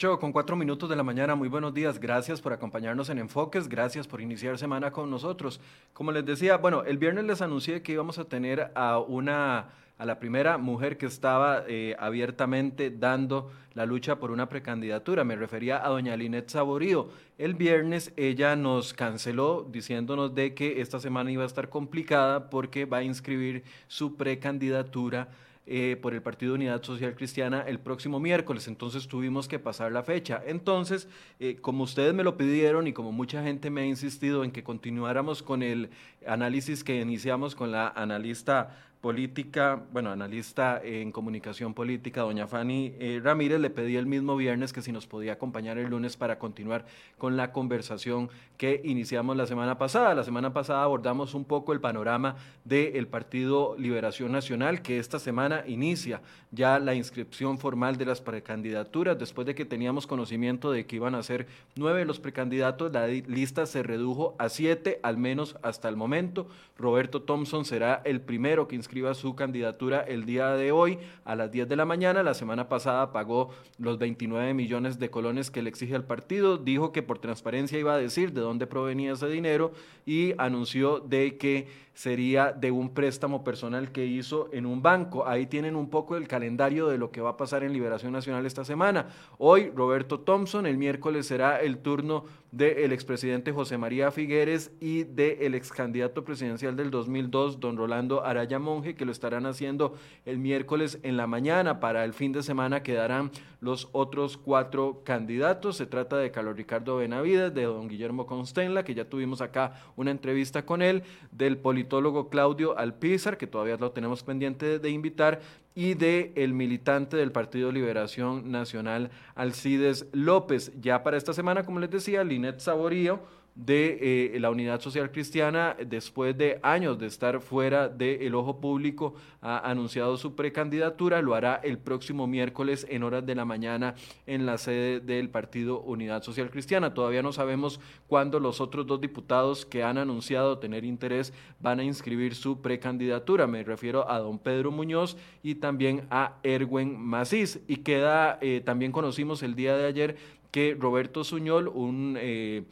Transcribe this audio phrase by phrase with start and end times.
[0.00, 3.68] 8 con 4 minutos de la mañana, muy buenos días, gracias por acompañarnos en Enfoques,
[3.68, 5.60] gracias por iniciar semana con nosotros.
[5.92, 10.06] Como les decía, bueno, el viernes les anuncié que íbamos a tener a una a
[10.06, 15.22] la primera mujer que estaba eh, abiertamente dando la lucha por una precandidatura.
[15.22, 17.10] Me refería a doña Linet Saborío.
[17.36, 22.86] El viernes ella nos canceló diciéndonos de que esta semana iba a estar complicada porque
[22.86, 25.28] va a inscribir su precandidatura
[25.72, 30.02] eh, por el Partido Unidad Social Cristiana el próximo miércoles, entonces tuvimos que pasar la
[30.02, 30.42] fecha.
[30.44, 34.50] Entonces, eh, como ustedes me lo pidieron y como mucha gente me ha insistido en
[34.50, 35.90] que continuáramos con el
[36.26, 43.20] análisis que iniciamos con la analista política, bueno, analista en comunicación política, doña Fanny eh,
[43.22, 46.84] Ramírez, le pedí el mismo viernes que si nos podía acompañar el lunes para continuar
[47.16, 48.28] con la conversación
[48.58, 50.14] que iniciamos la semana pasada.
[50.14, 55.64] La semana pasada abordamos un poco el panorama del Partido Liberación Nacional, que esta semana
[55.66, 60.96] inicia ya la inscripción formal de las precandidaturas, después de que teníamos conocimiento de que
[60.96, 65.88] iban a ser nueve los precandidatos, la lista se redujo a siete, al menos hasta
[65.88, 66.48] el momento.
[66.76, 71.52] Roberto Thompson será el primero que inscriba su candidatura el día de hoy a las
[71.52, 72.24] 10 de la mañana.
[72.24, 76.90] La semana pasada pagó los 29 millones de colones que le exige al partido, dijo
[76.90, 79.70] que por transparencia iba a decir de dónde provenía ese dinero
[80.04, 85.28] y anunció de que sería de un préstamo personal que hizo en un banco.
[85.28, 88.44] Ahí tienen un poco el calendario de lo que va a pasar en Liberación Nacional
[88.44, 89.06] esta semana.
[89.38, 95.54] Hoy Roberto Thompson, el miércoles será el turno del expresidente José María Figueres y del
[95.54, 99.94] ex candidato presidencial del 2002, don Rolando Araya Monge, que lo estarán haciendo
[100.24, 101.78] el miércoles en la mañana.
[101.78, 105.76] Para el fin de semana quedarán los otros cuatro candidatos.
[105.76, 110.10] Se trata de Carlos Ricardo Benavides, de don Guillermo Constenla, que ya tuvimos acá una
[110.10, 115.40] entrevista con él, del politólogo Claudio Alpizar, que todavía lo tenemos pendiente de invitar,
[115.74, 120.72] y de el militante del Partido Liberación Nacional, Alcides López.
[120.80, 123.20] Ya para esta semana, como les decía, Linet Saborío
[123.54, 129.14] de eh, la Unidad Social Cristiana, después de años de estar fuera del ojo público,
[129.42, 131.20] ha anunciado su precandidatura.
[131.20, 133.94] Lo hará el próximo miércoles en horas de la mañana
[134.26, 136.94] en la sede del Partido Unidad Social Cristiana.
[136.94, 141.84] Todavía no sabemos cuándo los otros dos diputados que han anunciado tener interés van a
[141.84, 143.46] inscribir su precandidatura.
[143.46, 147.60] Me refiero a don Pedro Muñoz y también a Erwin Macís.
[147.66, 150.16] Y queda, eh, también conocimos el día de ayer
[150.50, 152.16] que Roberto Suñol, un...
[152.18, 152.64] Eh,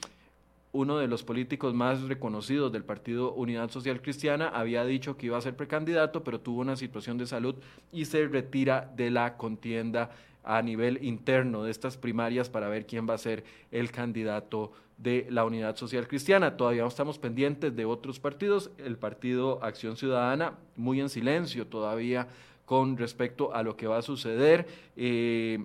[0.73, 5.39] uno de los políticos más reconocidos del Partido Unidad Social Cristiana, había dicho que iba
[5.39, 7.57] a ser precandidato, pero tuvo una situación de salud
[7.93, 10.11] y se retira de la contienda
[10.45, 15.27] a nivel interno de estas primarias para ver quién va a ser el candidato de
[15.31, 16.57] la Unidad Social Cristiana.
[16.57, 22.29] Todavía estamos pendientes de otros partidos, el Partido Acción Ciudadana, muy en silencio todavía
[22.65, 24.67] con respecto a lo que va a suceder.
[24.97, 25.65] Eh,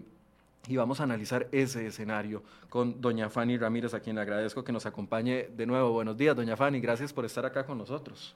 [0.67, 4.71] y vamos a analizar ese escenario con doña Fanny Ramírez, a quien le agradezco que
[4.71, 5.91] nos acompañe de nuevo.
[5.91, 8.35] Buenos días, doña Fanny, gracias por estar acá con nosotros.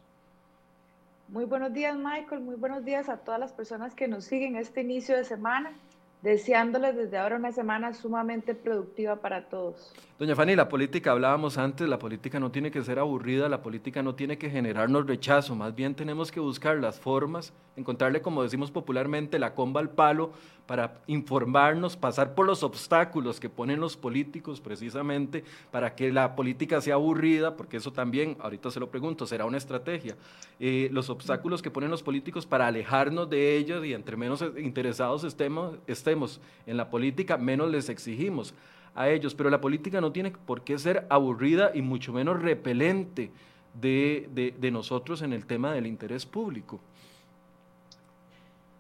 [1.30, 4.82] Muy buenos días, Michael, muy buenos días a todas las personas que nos siguen este
[4.82, 5.74] inicio de semana
[6.22, 9.94] deseándoles desde ahora una semana sumamente productiva para todos.
[10.20, 14.02] Doña Fanny, la política, hablábamos antes, la política no tiene que ser aburrida, la política
[14.02, 18.72] no tiene que generarnos rechazo, más bien tenemos que buscar las formas, encontrarle, como decimos
[18.72, 20.32] popularmente, la comba al palo
[20.66, 26.82] para informarnos, pasar por los obstáculos que ponen los políticos precisamente para que la política
[26.82, 30.16] sea aburrida, porque eso también, ahorita se lo pregunto, será una estrategia.
[30.60, 35.24] Eh, los obstáculos que ponen los políticos para alejarnos de ellos y entre menos interesados
[35.24, 38.56] estemos, estemos en la política, menos les exigimos
[38.98, 39.34] a ellos.
[39.36, 43.32] Pero la política no tiene por qué ser aburrida y mucho menos repelente
[43.80, 46.82] de, de nosotros en el tema del interés público.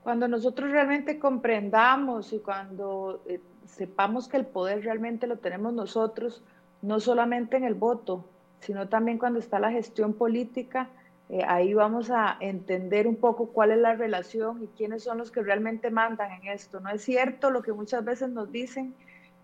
[0.04, 6.42] Cuando nosotros realmente comprendamos y cuando eh, sepamos que el poder realmente lo tenemos nosotros,
[6.82, 8.24] no solamente en el voto,
[8.62, 10.90] sino también cuando está la gestión política,
[11.30, 15.30] eh, ahí vamos a entender un poco cuál es la relación y quiénes son los
[15.30, 16.80] que realmente mandan en esto.
[16.80, 18.96] No es cierto lo que muchas veces nos dicen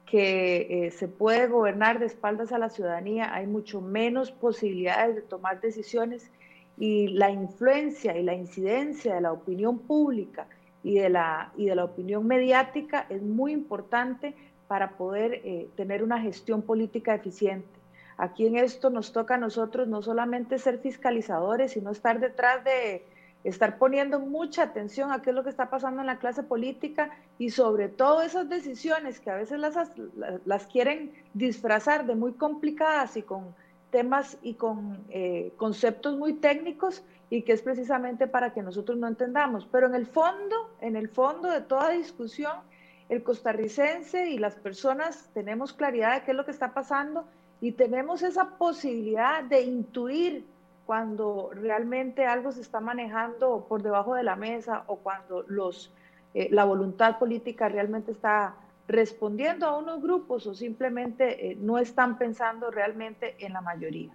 [0.05, 5.21] que eh, se puede gobernar de espaldas a la ciudadanía, hay mucho menos posibilidades de
[5.21, 6.29] tomar decisiones
[6.77, 10.47] y la influencia y la incidencia de la opinión pública
[10.83, 14.35] y de la, y de la opinión mediática es muy importante
[14.67, 17.67] para poder eh, tener una gestión política eficiente.
[18.17, 23.03] Aquí en esto nos toca a nosotros no solamente ser fiscalizadores, sino estar detrás de,
[23.43, 27.11] estar poniendo mucha atención a qué es lo que está pasando en la clase política
[27.37, 29.75] y sobre todo esas decisiones que a veces las,
[30.45, 33.53] las quieren disfrazar de muy complicadas y con
[33.91, 39.07] temas y con eh, conceptos muy técnicos y que es precisamente para que nosotros no
[39.07, 39.67] entendamos.
[39.71, 42.53] Pero en el fondo, en el fondo de toda discusión
[43.09, 47.25] el costarricense y las personas tenemos claridad de qué es lo que está pasando
[47.61, 50.45] y tenemos esa posibilidad de intuir
[50.85, 55.91] cuando realmente algo se está manejando por debajo de la mesa o cuando los,
[56.33, 58.55] eh, la voluntad política realmente está
[58.87, 64.11] respondiendo a unos grupos o simplemente eh, no están pensando realmente en la mayoría.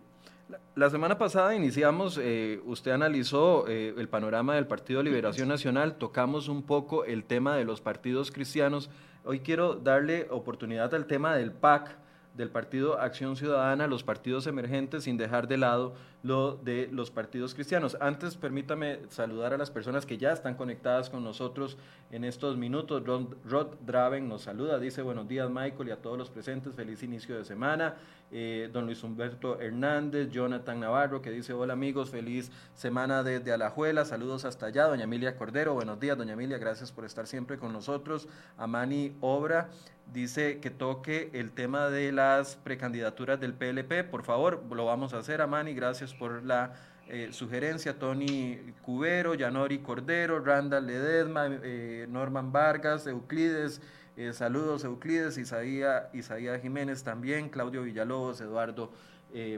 [0.74, 6.62] La semana pasada iniciamos, eh, usted analizó el panorama del Partido Liberación Nacional, tocamos un
[6.62, 8.88] poco el tema de los partidos cristianos.
[9.24, 11.98] Hoy quiero darle oportunidad al tema del PAC
[12.38, 17.54] del Partido Acción Ciudadana, los partidos emergentes, sin dejar de lado lo de los partidos
[17.54, 17.96] cristianos.
[18.00, 21.76] Antes, permítame saludar a las personas que ya están conectadas con nosotros
[22.10, 23.02] en estos minutos.
[23.04, 27.36] Rod, Draven nos saluda, dice buenos días Michael y a todos los presentes, feliz inicio
[27.36, 27.96] de semana.
[28.30, 34.04] Eh, don Luis Humberto Hernández, Jonathan Navarro, que dice hola amigos, feliz semana desde Alajuela,
[34.04, 34.84] saludos hasta allá.
[34.84, 38.28] Doña Emilia Cordero, buenos días, doña Emilia, gracias por estar siempre con nosotros.
[38.58, 39.70] Amani Obra
[40.12, 44.04] dice que toque el tema de las precandidaturas del PLP.
[44.04, 45.74] Por favor, lo vamos a hacer, Amani.
[45.74, 46.74] Gracias por la
[47.10, 47.98] eh, sugerencia.
[47.98, 53.80] Tony Cubero, Yanori Cordero, Randall Ledesma, eh, Norman Vargas, Euclides.
[54.14, 58.90] Eh, saludos, Euclides, Isaías, Isaías Jiménez también, Claudio Villalobos, Eduardo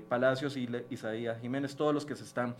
[0.08, 2.56] Palacios y Isaías Jiménez, todos los que se están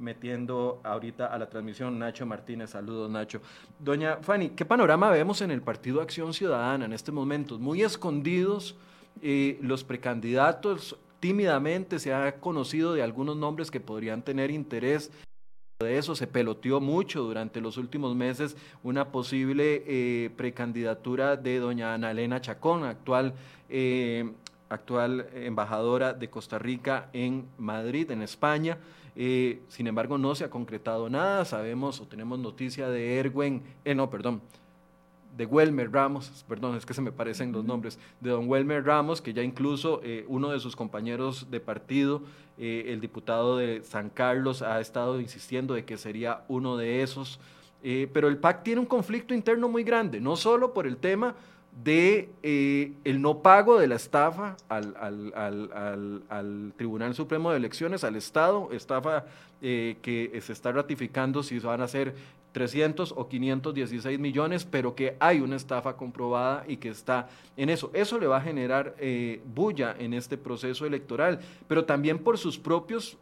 [0.00, 1.98] metiendo ahorita a la transmisión.
[1.98, 3.42] Nacho Martínez, saludos Nacho.
[3.78, 7.58] Doña Fanny, ¿qué panorama vemos en el Partido Acción Ciudadana en este momento?
[7.58, 8.74] Muy escondidos
[9.20, 15.10] los precandidatos, tímidamente se ha conocido de algunos nombres que podrían tener interés.
[15.80, 21.94] De eso se peloteó mucho durante los últimos meses una posible eh, precandidatura de doña
[21.94, 23.34] Ana Elena Chacón, actual
[24.68, 28.78] actual embajadora de Costa Rica en Madrid, en España.
[29.16, 31.44] Eh, sin embargo, no se ha concretado nada.
[31.44, 34.42] Sabemos o tenemos noticia de Erwin, eh, no, perdón,
[35.38, 39.22] de Welmer Ramos, perdón, es que se me parecen los nombres, de don Welmer Ramos,
[39.22, 42.22] que ya incluso eh, uno de sus compañeros de partido,
[42.58, 47.38] el diputado de San Carlos, ha estado insistiendo de que sería uno de esos.
[48.12, 51.36] pero el PAC tiene un conflicto interno muy grande, no solo por el tema
[51.84, 54.94] de eh, el no pago de la estafa al,
[56.28, 59.26] al, Tribunal Supremo de Elecciones, al Estado, estafa
[59.62, 62.14] eh, que se está ratificando si van a ser
[62.58, 67.92] 300 o 516 millones, pero que hay una estafa comprobada y que está en eso.
[67.94, 71.38] Eso le va a generar eh, bulla en este proceso electoral,
[71.68, 73.16] pero también por sus propios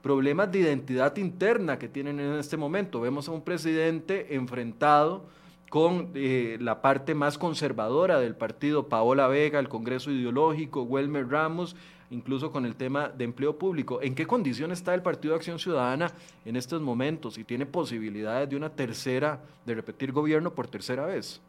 [0.00, 3.00] problemas de identidad interna que tienen en este momento.
[3.00, 5.24] Vemos a un presidente enfrentado
[5.70, 11.76] con eh, la parte más conservadora del partido, Paola Vega, el Congreso Ideológico, Welmer Ramos,
[12.10, 14.02] incluso con el tema de empleo público.
[14.02, 16.10] ¿En qué condición está el Partido de Acción Ciudadana
[16.44, 21.40] en estos momentos y tiene posibilidades de una tercera, de repetir gobierno por tercera vez?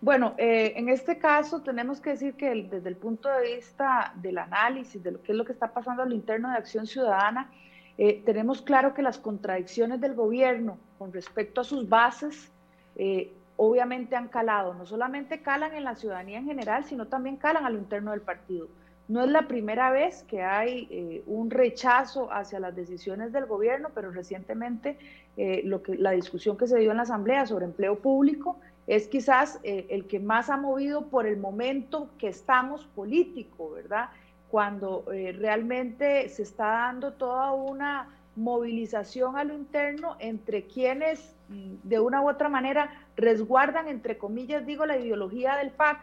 [0.00, 4.38] Bueno, eh, en este caso tenemos que decir que desde el punto de vista del
[4.38, 7.50] análisis de lo que es lo que está pasando a lo interno de Acción Ciudadana,
[7.98, 12.52] eh, tenemos claro que las contradicciones del gobierno con respecto a sus bases
[12.94, 17.64] eh, obviamente han calado, no solamente calan en la ciudadanía en general, sino también calan
[17.64, 18.68] a lo interno del partido.
[19.08, 23.90] No es la primera vez que hay eh, un rechazo hacia las decisiones del gobierno,
[23.94, 24.98] pero recientemente
[25.36, 29.08] eh, lo que, la discusión que se dio en la Asamblea sobre empleo público es
[29.08, 34.10] quizás el que más ha movido por el momento que estamos político, ¿verdad?
[34.48, 41.98] Cuando realmente se está dando toda una movilización a lo interno entre quienes mm, de
[41.98, 45.98] una u otra manera resguardan, entre comillas, digo, la ideología del PAC,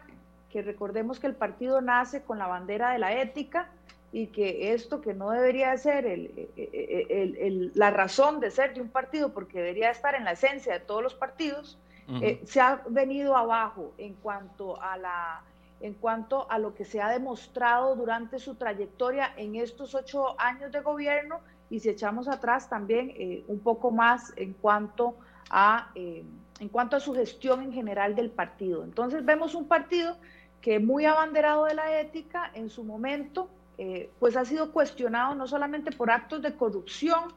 [0.54, 3.70] que recordemos que el partido nace con la bandera de la ética
[4.12, 8.88] y que esto que no debería ser el, el, la razón de ser de un
[8.88, 11.76] partido, porque debería estar en la esencia de todos los partidos,
[12.22, 15.42] eh, se ha venido abajo en cuanto a la
[15.80, 20.70] en cuanto a lo que se ha demostrado durante su trayectoria en estos ocho años
[20.70, 25.16] de gobierno y si echamos atrás también eh, un poco más en cuanto
[25.50, 26.24] a eh,
[26.60, 28.84] en cuanto a su gestión en general del partido.
[28.84, 30.16] Entonces vemos un partido
[30.64, 35.46] que muy abanderado de la ética en su momento, eh, pues ha sido cuestionado no
[35.46, 37.34] solamente por actos de corrupción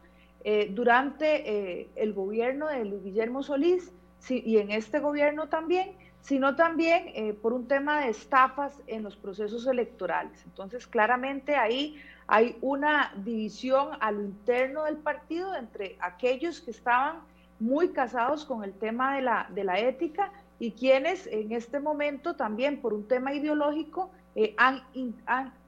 [0.69, 3.91] durante el gobierno de Luis Guillermo Solís
[4.29, 5.91] y en este gobierno también,
[6.21, 10.41] sino también por un tema de estafas en los procesos electorales.
[10.45, 17.19] Entonces claramente ahí hay una división a lo interno del partido entre aquellos que estaban
[17.59, 22.35] muy casados con el tema de la, de la ética y quienes en este momento
[22.35, 24.83] también por un tema ideológico eh, han,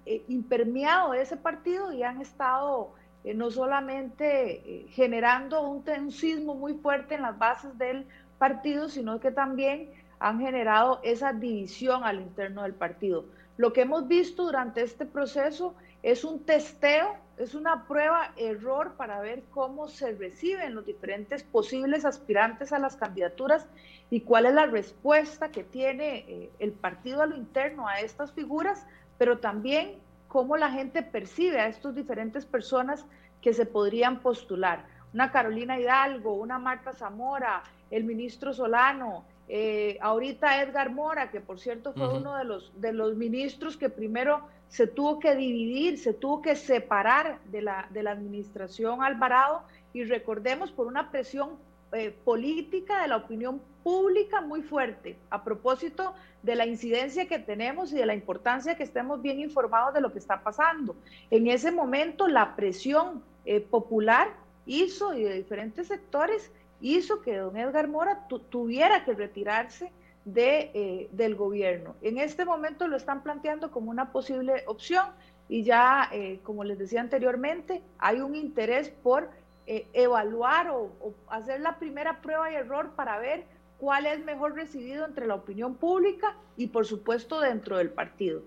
[0.06, 2.92] eh, impermeado ese partido y han estado
[3.24, 8.06] eh, no solamente generando un tensismo muy fuerte en las bases del
[8.38, 13.26] partido, sino que también han generado esa división al interno del partido.
[13.58, 19.22] Lo que hemos visto durante este proceso es un testeo, es una prueba error para
[19.22, 23.66] ver cómo se reciben los diferentes posibles aspirantes a las candidaturas
[24.10, 28.34] y cuál es la respuesta que tiene eh, el partido a lo interno a estas
[28.34, 28.86] figuras,
[29.18, 33.06] pero también cómo la gente percibe a estas diferentes personas
[33.42, 34.86] que se podrían postular.
[35.14, 41.58] Una Carolina Hidalgo, una Marta Zamora, el ministro Solano, eh, ahorita Edgar Mora, que por
[41.58, 46.14] cierto fue uno de los, de los ministros que primero se tuvo que dividir, se
[46.14, 51.58] tuvo que separar de la, de la administración Alvarado y recordemos por una presión
[51.92, 57.92] eh, política de la opinión pública muy fuerte a propósito de la incidencia que tenemos
[57.92, 60.96] y de la importancia que estemos bien informados de lo que está pasando.
[61.32, 64.30] En ese momento la presión eh, popular
[64.68, 69.92] hizo y de diferentes sectores hizo que don Edgar Mora tuviera que retirarse
[70.26, 71.96] de, eh, del gobierno.
[72.02, 75.06] En este momento lo están planteando como una posible opción
[75.48, 79.30] y ya, eh, como les decía anteriormente, hay un interés por
[79.66, 80.92] eh, evaluar o,
[81.30, 83.46] hacer la primera prueba y error para ver
[83.78, 88.42] cuál es mejor recibido entre la opinión pública y por supuesto dentro del partido.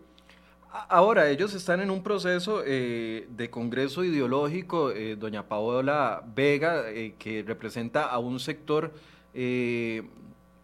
[0.89, 6.85] Ahora, ellos están en un proceso de congreso ideológico, doña Paola Vega,
[7.19, 8.91] que representa a un sector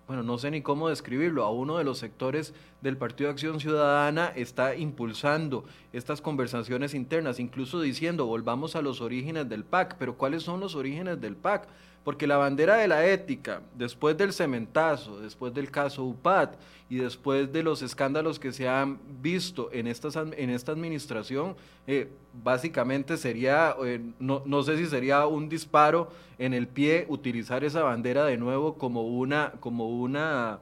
[0.09, 3.61] bueno, no sé ni cómo describirlo, a uno de los sectores del Partido de Acción
[3.61, 10.17] Ciudadana está impulsando estas conversaciones internas, incluso diciendo, volvamos a los orígenes del PAC, pero
[10.17, 11.69] ¿cuáles son los orígenes del PAC?
[12.09, 16.53] Porque la bandera de la ética, después del cementazo, después del caso UPAD
[16.88, 21.55] y después de los escándalos que se han visto en, estas, en esta administración,
[21.87, 22.09] eh,
[22.43, 27.83] básicamente sería, eh, no, no, sé si sería un disparo en el pie utilizar esa
[27.83, 30.61] bandera de nuevo como una, como una,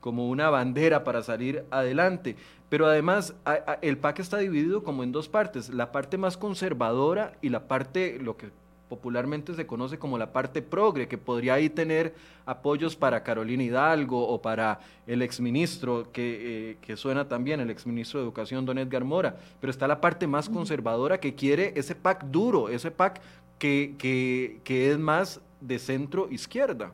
[0.00, 2.34] como una bandera para salir adelante.
[2.68, 3.36] Pero además
[3.82, 8.18] el PAC está dividido como en dos partes, la parte más conservadora y la parte,
[8.20, 8.50] lo que
[8.88, 12.14] popularmente se conoce como la parte progre, que podría ahí tener
[12.46, 18.20] apoyos para Carolina Hidalgo o para el exministro, que, eh, que suena también, el exministro
[18.20, 22.24] de Educación, don Edgar Mora, pero está la parte más conservadora que quiere ese PAC
[22.24, 23.20] duro, ese PAC
[23.58, 23.94] que,
[24.64, 26.92] que, es más de centro izquierda.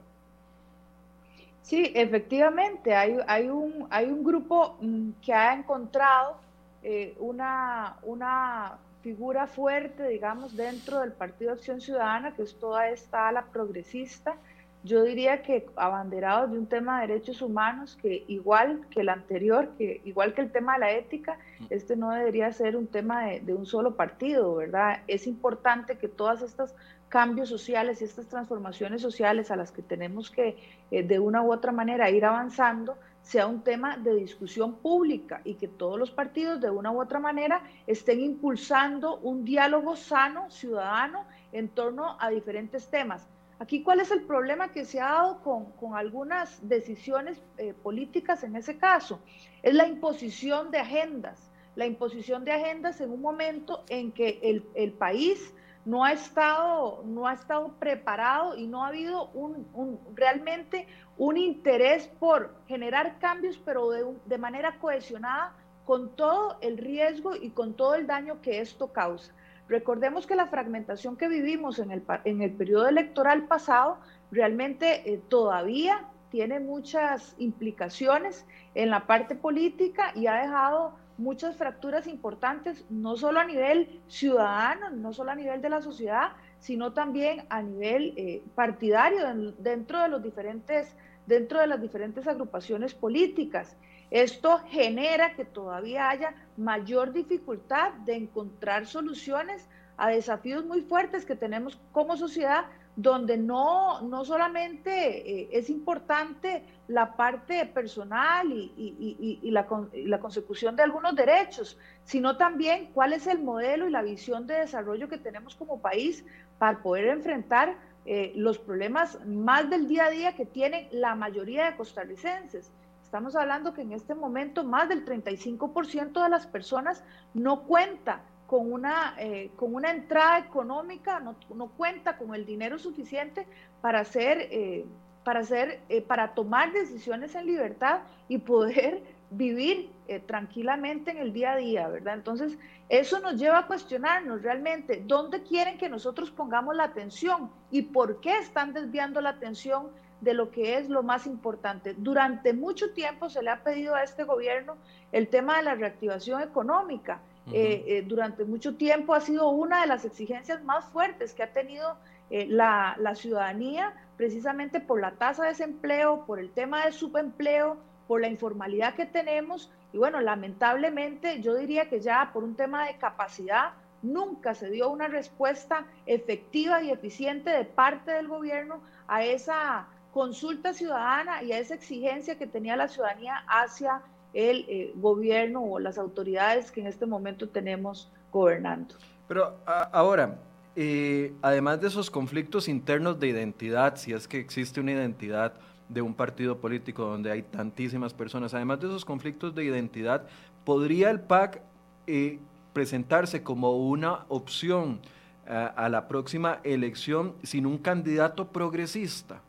[1.62, 6.36] Sí, efectivamente, hay, hay, un, hay un grupo mm, que ha encontrado
[6.82, 13.28] eh, una, una figura fuerte, digamos, dentro del Partido Acción Ciudadana, que es toda esta
[13.28, 14.36] ala progresista.
[14.82, 19.68] Yo diría que abanderados de un tema de derechos humanos que igual que el anterior,
[19.76, 23.52] que igual que el tema de la ética, este no debería ser un tema de,
[23.52, 25.02] un solo partido, ¿verdad?
[25.06, 26.74] Es importante que todas estas
[27.10, 30.56] cambios sociales y estas transformaciones sociales a las que tenemos que
[30.90, 35.54] eh, de una u otra manera ir avanzando, sea un tema de discusión pública y
[35.54, 41.24] que todos los partidos de una u otra manera estén impulsando un diálogo sano, ciudadano,
[41.50, 43.26] en torno a diferentes temas.
[43.58, 48.56] Aquí, ¿cuál es el problema que se ha dado con, algunas decisiones eh, políticas en
[48.56, 49.20] ese caso?
[49.62, 54.66] Es la imposición de agendas, la imposición de agendas en un momento en que el,
[54.74, 55.54] el país
[55.84, 60.86] no ha estado, no ha estado preparado y no ha habido un, realmente
[61.18, 65.52] un interés por generar cambios, pero de, manera cohesionada
[65.84, 69.32] con todo el riesgo y con todo el daño que esto causa.
[69.68, 73.98] Recordemos que la fragmentación que vivimos en el, en el periodo electoral pasado
[74.30, 82.06] realmente eh, todavía tiene muchas implicaciones en la parte política y ha dejado muchas fracturas
[82.06, 87.44] importantes, no solo a nivel ciudadano, no solo a nivel de la sociedad, sino también
[87.50, 93.76] a nivel eh, partidario dentro de los diferentes dentro de las diferentes agrupaciones políticas.
[94.10, 99.66] Esto genera que todavía haya mayor dificultad de encontrar soluciones
[99.96, 102.64] a desafíos muy fuertes que tenemos como sociedad,
[102.96, 110.84] donde no, no solamente eh, es importante la parte personal y, la, la, consecución de
[110.84, 115.56] algunos derechos, sino también cuál es el modelo y la visión de desarrollo que tenemos
[115.56, 116.24] como país
[116.58, 121.64] para poder enfrentar eh, los problemas más del día a día que tienen la mayoría
[121.64, 122.70] de costarricenses.
[123.02, 128.72] Estamos hablando que en este momento más del 35% de las personas no cuenta con
[128.72, 133.46] una, eh, con una entrada económica, no, no, cuenta con el dinero suficiente
[133.80, 134.84] para hacer, eh,
[135.24, 139.90] para, hacer eh, para tomar decisiones en libertad y poder vivir
[140.26, 142.14] tranquilamente en el día a día, ¿verdad?
[142.14, 142.56] Entonces,
[142.88, 148.20] eso nos lleva a cuestionarnos realmente dónde quieren que nosotros pongamos la atención y por
[148.20, 149.88] qué están desviando la atención
[150.24, 151.94] de lo que es lo más importante.
[151.96, 154.76] Durante mucho tiempo se le ha pedido a este gobierno
[155.12, 157.20] el tema de la reactivación económica.
[157.52, 161.52] Eh, eh, durante mucho tiempo ha sido una de las exigencias más fuertes que ha
[161.52, 161.96] tenido
[162.30, 167.76] la, la ciudadanía, precisamente por la tasa de desempleo, por el tema del subempleo,
[168.08, 169.70] por la informalidad que tenemos.
[169.92, 173.74] Y bueno, lamentablemente yo diría que ya por un tema de capacidad
[174.04, 180.74] nunca se dio una respuesta efectiva y eficiente de parte del gobierno a esa consulta
[180.74, 184.02] ciudadana y a esa exigencia que tenía la ciudadanía hacia
[184.34, 188.96] el eh, gobierno o las autoridades que en este momento tenemos gobernando.
[189.28, 190.38] Pero ahora,
[190.76, 195.54] eh, además de esos conflictos internos de identidad, si es que existe una identidad,
[195.88, 198.54] de un partido político donde hay tantísimas personas.
[198.54, 200.26] Además de esos conflictos de identidad,
[200.64, 201.60] ¿podría el PAC
[202.06, 202.40] eh,
[202.72, 205.00] presentarse como una opción
[205.46, 209.42] a la próxima elección sin un candidato progresista?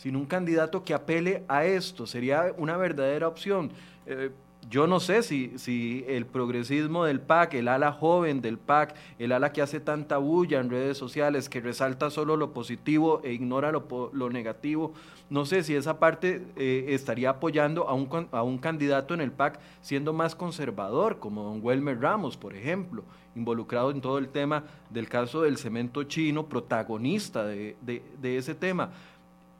[0.00, 3.70] Sin un candidato que apele a esto, sería una verdadera opción.
[4.06, 4.30] Eh,
[4.70, 9.30] yo no sé si, si el progresismo del PAC, el ala joven del PAC, el
[9.32, 13.72] ala que hace tanta bulla en redes sociales, que resalta solo lo positivo e ignora
[13.72, 14.94] lo, lo negativo,
[15.28, 19.32] no sé si esa parte eh, estaría apoyando a un, a un candidato en el
[19.32, 23.04] PAC siendo más conservador, como don Welmer Ramos, por ejemplo,
[23.36, 28.92] involucrado en todo el tema del caso del cemento chino, protagonista de, de ese tema.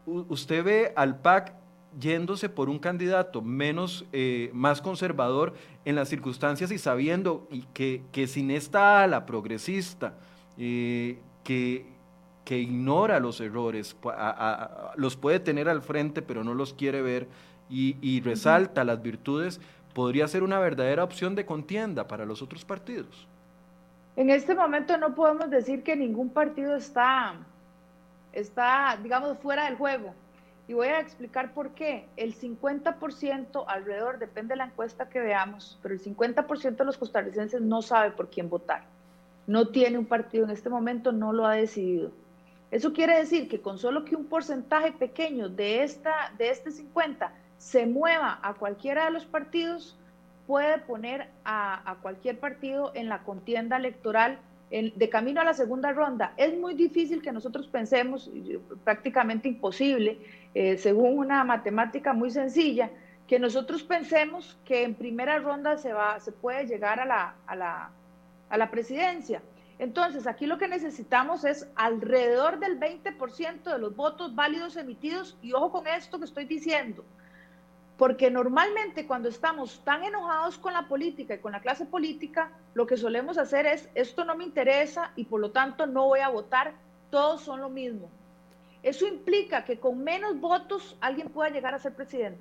[0.06, 1.54] ¿Usted ve al PAC
[1.98, 8.26] yéndose por un candidato menos, eh, más conservador en las circunstancias y sabiendo que, que
[8.26, 10.14] sin esta ala progresista
[10.56, 11.86] eh, que,
[12.44, 13.96] que, ignora los errores,
[14.96, 17.28] los puede tener al frente pero no los quiere ver
[17.68, 19.60] y, resalta las virtudes,
[19.94, 23.28] podría ser una verdadera opción de contienda para los otros partidos.
[24.16, 27.36] En este momento no podemos decir que ningún partido está,
[28.32, 30.14] está digamos, fuera del juego
[30.70, 32.06] y voy a explicar por qué.
[32.16, 37.60] El 50% alrededor, depende de la encuesta que veamos, pero el 50% de los costarricenses
[37.60, 38.84] no sabe por quién votar.
[39.48, 42.12] No tiene un partido en este momento, no lo ha decidido.
[42.70, 47.32] Eso quiere decir que con solo que un porcentaje pequeño de, esta, de este 50
[47.58, 49.98] se mueva a cualquiera de los partidos,
[50.46, 54.38] puede poner a, a cualquier partido en la contienda electoral
[54.70, 56.32] de camino a la segunda ronda.
[56.36, 58.30] Es muy difícil que nosotros pensemos,
[58.84, 60.18] prácticamente imposible,
[60.54, 62.90] eh, según una matemática muy sencilla,
[63.26, 67.56] que nosotros pensemos que en primera ronda se, va, se puede llegar a la, a,
[67.56, 67.90] la,
[68.48, 69.42] a la presidencia.
[69.80, 75.52] Entonces, aquí lo que necesitamos es alrededor del 20% de los votos válidos emitidos, y
[75.52, 77.04] ojo con esto que estoy diciendo,
[78.00, 82.86] porque normalmente cuando estamos tan enojados con la política y con la clase política, lo
[82.86, 86.30] que solemos hacer es, esto no me interesa y por lo tanto no voy a
[86.30, 86.72] votar,
[87.10, 88.08] todos son lo mismo.
[88.82, 92.40] Eso implica que con menos votos alguien pueda llegar a ser presidente.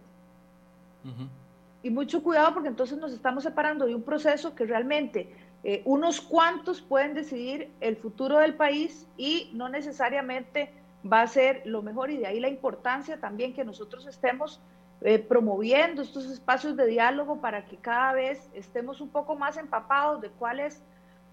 [1.83, 6.21] Y mucho cuidado porque entonces nos estamos separando de un proceso que realmente eh, unos
[6.21, 10.71] cuantos pueden decidir el futuro del país y no necesariamente
[11.05, 14.61] va a ser lo mejor y de ahí la importancia también que nosotros estemos
[15.01, 20.21] eh, promoviendo estos espacios de diálogo para que cada vez estemos un poco más empapados
[20.21, 20.81] de cuáles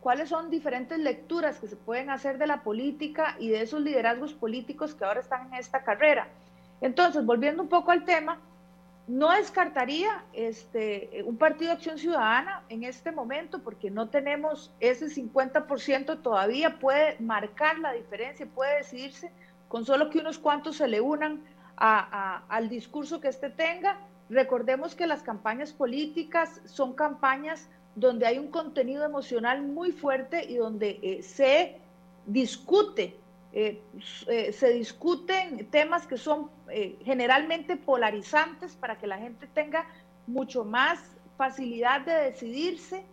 [0.00, 4.34] cuáles son diferentes lecturas que se pueden hacer de la política y de esos liderazgos
[4.34, 6.28] políticos que ahora están en esta carrera.
[6.80, 8.38] Entonces, volviendo un poco al tema,
[9.08, 15.06] no descartaría este, un partido de acción ciudadana en este momento porque no tenemos ese
[15.06, 19.32] 50% todavía, puede marcar la diferencia, puede decidirse
[19.68, 21.40] con solo que unos cuantos se le unan
[21.76, 23.98] al discurso que éste tenga.
[24.28, 30.56] Recordemos que las campañas políticas son campañas donde hay un contenido emocional muy fuerte y
[30.56, 31.78] donde eh, se
[32.26, 33.16] discute,
[33.52, 33.80] eh,
[34.26, 36.50] eh, se discuten temas que son
[37.04, 39.86] generalmente polarizantes para que la gente tenga
[40.26, 40.98] mucho más
[41.38, 43.04] facilidad de decidirse.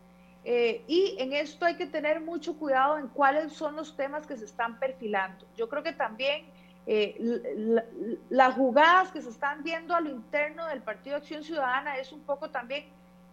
[0.45, 4.43] y en esto hay que tener mucho cuidado en cuáles son los temas que se
[4.43, 5.45] están perfilando.
[5.55, 6.45] Yo creo que también
[6.85, 12.21] las jugadas que se están viendo a lo interno del Partido Acción Ciudadana es un
[12.21, 12.85] poco también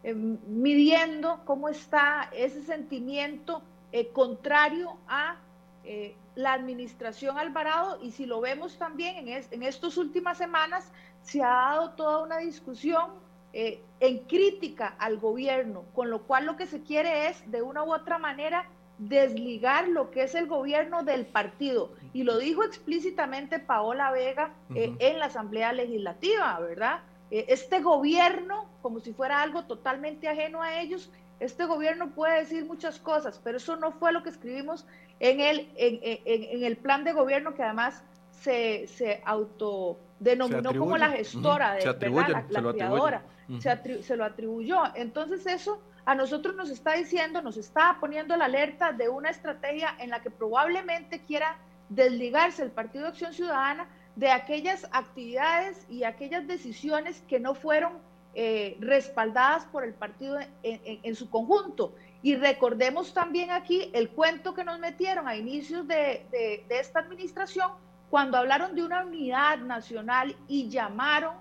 [0.03, 5.37] eh, midiendo cómo está ese sentimiento eh, contrario a
[5.85, 7.99] eh, la administración Alvarado.
[8.03, 10.91] Y si lo vemos también en, en estas últimas semanas
[11.23, 13.11] se ha dado toda una discusión
[13.53, 17.93] en crítica al gobierno, con lo cual lo que se quiere es de una u
[17.93, 18.65] otra manera
[19.01, 21.93] desligar lo que es el gobierno del partido.
[22.13, 27.01] Y lo dijo explícitamente Paola Vega en la Asamblea Legislativa, ¿verdad?
[27.31, 32.65] eh, este gobierno, como si fuera algo totalmente ajeno a ellos, este gobierno puede decir
[32.67, 34.85] muchas cosas, pero eso no fue lo que escribimos
[35.21, 41.75] en el, en, el plan de gobierno que además se, se autodenominó como la gestora,
[41.75, 43.23] de, la, creadora,
[43.59, 44.83] se, lo atribuyó.
[44.95, 49.95] Entonces eso a nosotros nos está diciendo, nos está poniendo la alerta de una estrategia
[49.99, 51.57] en la que probablemente quiera
[51.89, 57.93] desligarse el Partido Acción Ciudadana de aquellas actividades y aquellas decisiones que no fueron
[58.35, 61.95] eh, respaldadas por el partido en, su conjunto.
[62.23, 67.73] Y recordemos también aquí el cuento que nos metieron a inicios de, de esta administración
[68.11, 71.35] cuando hablaron de una unidad nacional y llamaron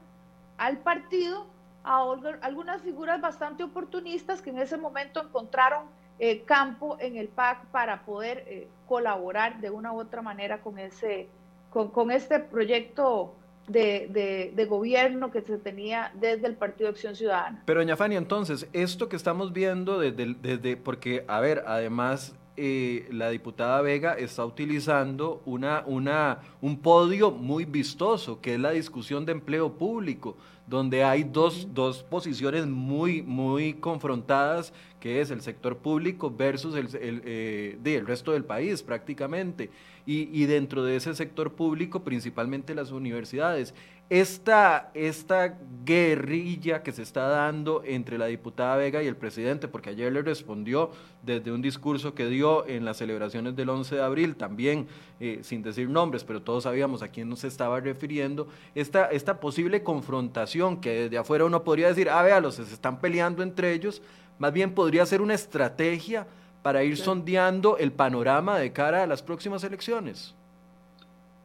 [0.58, 1.48] al partido
[1.84, 2.04] a
[2.42, 5.86] algunas figuras bastante oportunistas que en ese momento encontraron
[6.20, 10.78] eh, campo en el PAC para poder eh, colaborar de una u otra manera con,
[10.78, 11.30] ese,
[11.70, 13.34] con, este proyecto
[13.68, 17.62] de, de, gobierno que se tenía desde el Partido Acción Ciudadana.
[17.66, 23.08] Pero, doña Fanny, entonces, esto que estamos viendo desde, desde porque, a ver, además eh,
[23.12, 29.26] la diputada Vega está utilizando una, una, un podio muy vistoso, que es la discusión
[29.26, 30.36] de empleo público,
[30.68, 36.94] donde hay dos, dos posiciones muy, muy confrontadas, que es el sector público versus el,
[37.02, 39.70] el, eh, el resto del país prácticamente.
[40.06, 43.74] Y, y, dentro de ese sector público, principalmente las universidades
[44.10, 49.92] esta, esta guerrilla que se está dando entre la diputada Vega y el presidente, porque
[49.92, 50.90] ayer le respondió
[51.22, 54.88] desde un discurso que dio en las celebraciones del 11 de abril, también
[55.20, 59.84] eh, sin decir nombres, pero todos sabíamos a quién nos estaba refiriendo, esta, esta posible
[59.84, 64.02] confrontación que desde afuera uno podría decir, ah, véalos, se están peleando entre ellos,
[64.40, 66.26] más bien podría ser una estrategia
[66.64, 70.36] para ir sondeando el panorama de cara a las próximas elecciones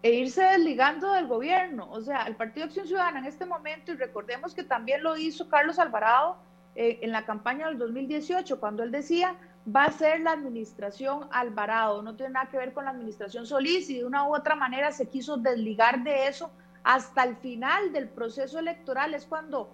[0.05, 1.89] e irse desligando del gobierno.
[1.91, 5.49] O sea, el Partido Acción Ciudadana en este momento, y recordemos que también lo hizo
[5.49, 6.37] Carlos Alvarado
[6.75, 9.35] eh, en la campaña del 2018, cuando él decía,
[9.75, 13.89] va a ser la administración Alvarado, no tiene nada que ver con la administración Solís,
[13.89, 16.51] y de una u otra manera se quiso desligar de eso
[16.83, 19.73] hasta el final del proceso electoral, es cuando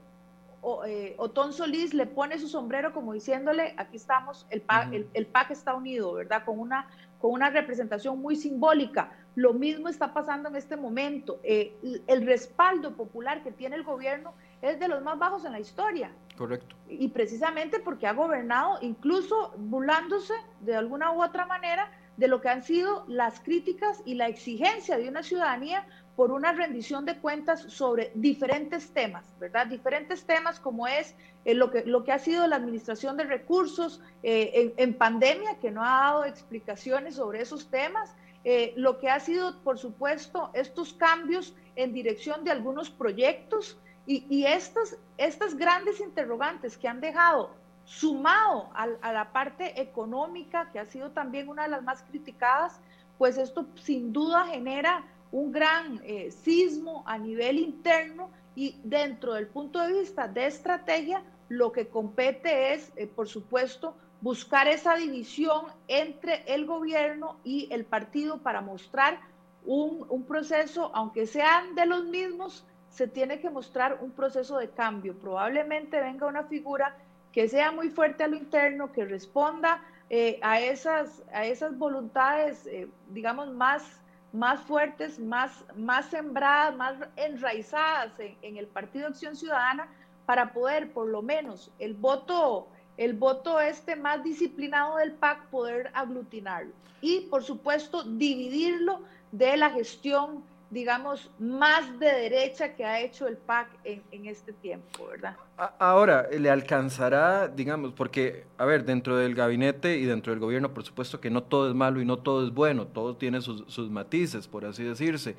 [0.87, 5.51] eh, Otón Solís le pone su sombrero como diciéndole, aquí estamos, el PAC, el, PAC
[5.51, 6.45] está unido, ¿verdad?
[6.45, 6.87] Con una,
[7.19, 9.11] con una representación muy simbólica.
[9.35, 11.41] Lo mismo está pasando en este momento.
[11.43, 15.61] Eh, el respaldo popular que tiene el gobierno es de los más bajos en la
[15.61, 16.11] historia.
[16.37, 16.77] Correcto.
[16.89, 22.49] Y precisamente porque ha gobernado, incluso burlándose de alguna u otra manera de lo que
[22.49, 27.63] han sido las críticas y la exigencia de una ciudadanía por una rendición de cuentas
[27.63, 29.67] sobre diferentes temas, ¿verdad?
[29.67, 31.15] Diferentes temas como es
[31.47, 35.71] eh, lo, que, lo que ha sido la administración de recursos eh, en, pandemia, que
[35.71, 40.93] no ha dado explicaciones sobre esos temas, eh, lo que ha sido, por supuesto, estos
[40.93, 47.51] cambios en dirección de algunos proyectos y, estas, grandes interrogantes que han dejado
[47.85, 52.81] sumado a, a, la parte económica, que ha sido también una de las más criticadas,
[53.19, 59.47] pues esto sin duda genera un gran eh, sismo a nivel interno y dentro del
[59.47, 65.67] punto de vista de estrategia, lo que compete es, eh, por supuesto, buscar esa división
[65.89, 69.21] entre el gobierno y el partido para mostrar
[69.65, 75.19] un, proceso, aunque sean de los mismos, se tiene que mostrar un proceso de cambio.
[75.19, 76.97] Probablemente venga una figura
[77.33, 82.67] que sea muy fuerte a lo interno, que responda eh, a, esas, a esas voluntades,
[82.67, 83.85] eh, digamos, más,
[84.33, 89.89] más fuertes, más, más sembradas, más enraizadas en, en el Partido Acción Ciudadana,
[90.27, 92.69] para poder por lo menos el voto
[93.01, 99.01] el voto este más disciplinado del PAC poder aglutinarlo y por supuesto dividirlo
[99.33, 105.09] de la gestión digamos, más de derecha que ha hecho el PAC en, este tiempo,
[105.09, 105.37] ¿verdad?
[105.81, 110.85] Ahora, ¿le alcanzará, digamos, porque, a ver, dentro del gabinete y dentro del gobierno, por
[110.85, 113.91] supuesto que no todo es malo y no todo es bueno, todo tiene sus, sus
[113.91, 115.35] matices, por así decirse.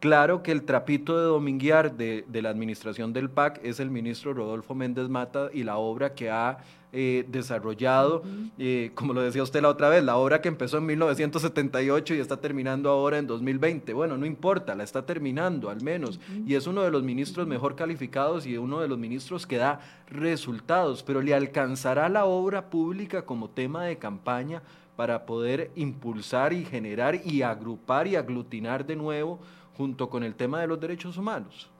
[0.00, 4.74] Claro que el trapito de dominguear de, la administración del PAC es el ministro Rodolfo
[4.74, 6.58] Méndez Mata y la obra que ha
[6.92, 8.22] eh, desarrollado,
[8.58, 12.18] eh, como lo decía usted la otra vez, la obra que empezó en 1978 y
[12.18, 13.94] está terminando ahora en 2020.
[13.94, 16.20] Bueno, no importa, la está terminando al menos.
[16.46, 19.80] Y es uno de los ministros mejor calificados y uno de los ministros que da
[20.10, 24.62] resultados, pero le alcanzará la obra pública como tema de campaña
[24.94, 29.40] para poder impulsar y generar y agrupar y aglutinar de nuevo
[29.76, 31.70] junto con el tema de los derechos humanos?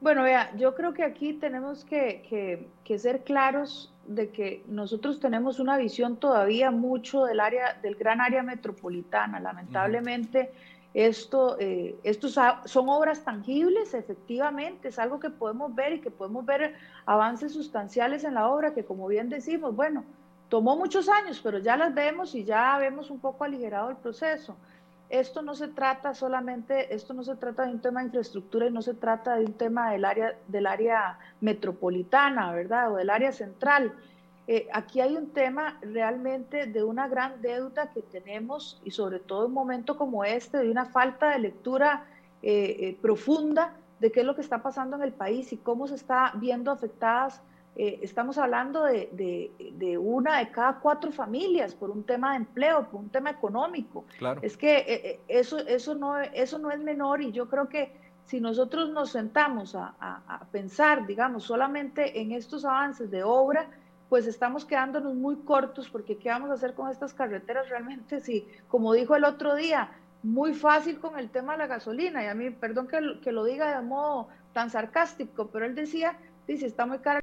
[0.00, 5.78] Bueno, vea, yo creo que aquí tenemos que, ser claros de que nosotros tenemos una
[5.78, 9.40] visión todavía mucho del área, del gran área metropolitana.
[9.40, 10.52] Lamentablemente,
[10.92, 16.44] Esto, eh, estos son obras tangibles, efectivamente, es algo que podemos ver y que podemos
[16.44, 16.74] ver
[17.04, 20.04] avances sustanciales en la obra, que como bien decimos, bueno,
[20.48, 24.56] tomó muchos años, pero ya las vemos y ya vemos un poco aligerado el proceso.
[25.10, 28.72] Esto no se trata solamente, esto no se trata de un tema de infraestructura y
[28.72, 32.92] no se trata de un tema del área, del área metropolitana, ¿verdad?
[32.92, 33.94] O del área central
[34.46, 39.44] eh, aquí hay un tema realmente de una gran deuda que tenemos y sobre todo
[39.44, 42.04] en un momento como este, de una falta de lectura
[42.42, 45.88] eh, eh, profunda de qué es lo que está pasando en el país y cómo
[45.88, 47.40] se está viendo afectadas.
[47.76, 53.00] Estamos hablando de, de, una de cada cuatro familias por un tema de empleo, por
[53.00, 54.04] un tema económico.
[54.18, 54.40] Claro.
[54.42, 57.92] Es que eso, eso, no, eso no es menor y yo creo que
[58.24, 63.68] si nosotros nos sentamos a, a pensar, digamos, solamente en estos avances de obra,
[64.08, 68.20] pues estamos quedándonos muy cortos porque ¿qué vamos a hacer con estas carreteras realmente?
[68.20, 69.90] Si, como dijo el otro día,
[70.22, 73.44] muy fácil con el tema de la gasolina, y a mí, perdón que, que lo
[73.44, 77.20] diga de modo tan sarcástico, pero él decía, dice, está muy cara,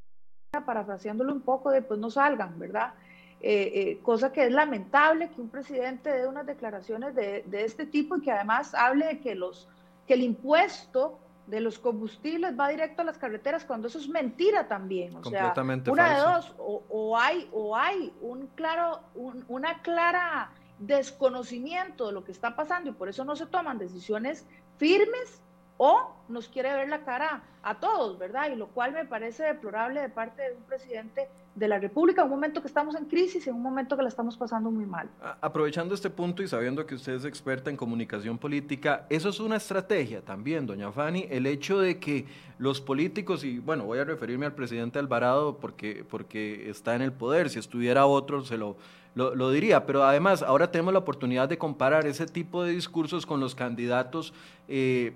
[0.59, 2.93] parafraseándolo un poco, de pues no salgan, ¿verdad?
[3.39, 7.85] Eh, eh, cosa que es lamentable que un presidente dé unas declaraciones de, de, este
[7.85, 9.67] tipo y que además hable de que, los,
[10.05, 14.67] que el impuesto de los combustibles va directo a las carreteras cuando eso es mentira
[14.67, 15.15] también.
[15.15, 15.53] O sea,
[15.87, 18.99] una de dos, o, hay, o hay un claro,
[19.47, 24.45] una clara desconocimiento de lo que está pasando y por eso no se toman decisiones
[24.77, 25.41] firmes
[25.83, 28.51] o nos quiere ver la cara a todos, ¿verdad?
[28.51, 32.29] Y lo cual me parece deplorable de parte de un presidente de la República, un
[32.29, 35.09] momento que estamos en crisis, en un momento que la estamos pasando muy mal.
[35.41, 39.55] Aprovechando este punto y sabiendo que usted es experta en comunicación política, eso es una
[39.55, 42.27] estrategia también, doña Fanny, el hecho de que
[42.59, 47.11] los políticos, y bueno, voy a referirme al presidente Alvarado porque, porque está en el
[47.11, 48.77] poder, si estuviera otro se lo,
[49.15, 53.39] lo, diría, pero además ahora tenemos la oportunidad de comparar ese tipo de discursos con
[53.39, 54.31] los candidatos.
[54.67, 55.15] Eh,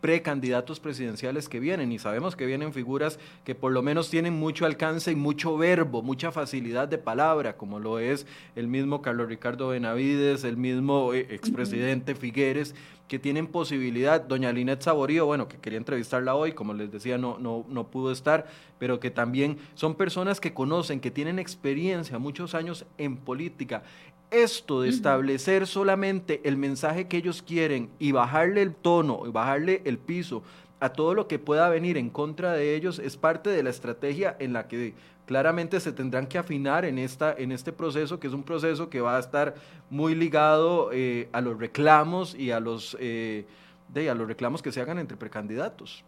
[0.00, 4.66] precandidatos presidenciales que vienen y sabemos que vienen figuras que por lo menos tienen mucho
[4.66, 9.68] alcance y mucho verbo, mucha facilidad de palabra, como lo es el mismo Carlos Ricardo
[9.68, 12.74] Benavides, el mismo eh, expresidente Figueres,
[13.08, 17.38] que tienen posibilidad, doña Linet Saborío, bueno, que quería entrevistarla hoy, como les decía, no,
[17.38, 18.46] no, no pudo estar,
[18.78, 23.84] pero que también son personas que conocen, que tienen experiencia, muchos años en política
[24.30, 29.82] esto de establecer solamente el mensaje que ellos quieren y bajarle el tono y bajarle
[29.84, 30.42] el piso
[30.80, 34.36] a todo lo que pueda venir en contra de ellos es parte de la estrategia
[34.38, 34.94] en la que
[35.26, 39.00] claramente se tendrán que afinar en, esta, en este proceso, que es un proceso que
[39.00, 39.54] va a estar
[39.90, 43.46] muy ligado eh, a los reclamos y a los, eh,
[43.88, 46.04] de, a los reclamos que se hagan entre precandidatos.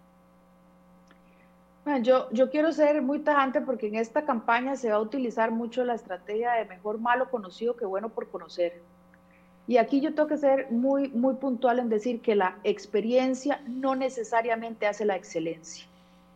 [2.02, 5.84] Yo, yo quiero ser muy tajante porque en esta campaña se va a utilizar mucho
[5.84, 8.82] la estrategia de mejor malo conocido que bueno por conocer.
[9.66, 13.94] Y aquí yo tengo que ser muy, muy puntual en decir que la experiencia no
[13.94, 15.86] necesariamente hace la excelencia.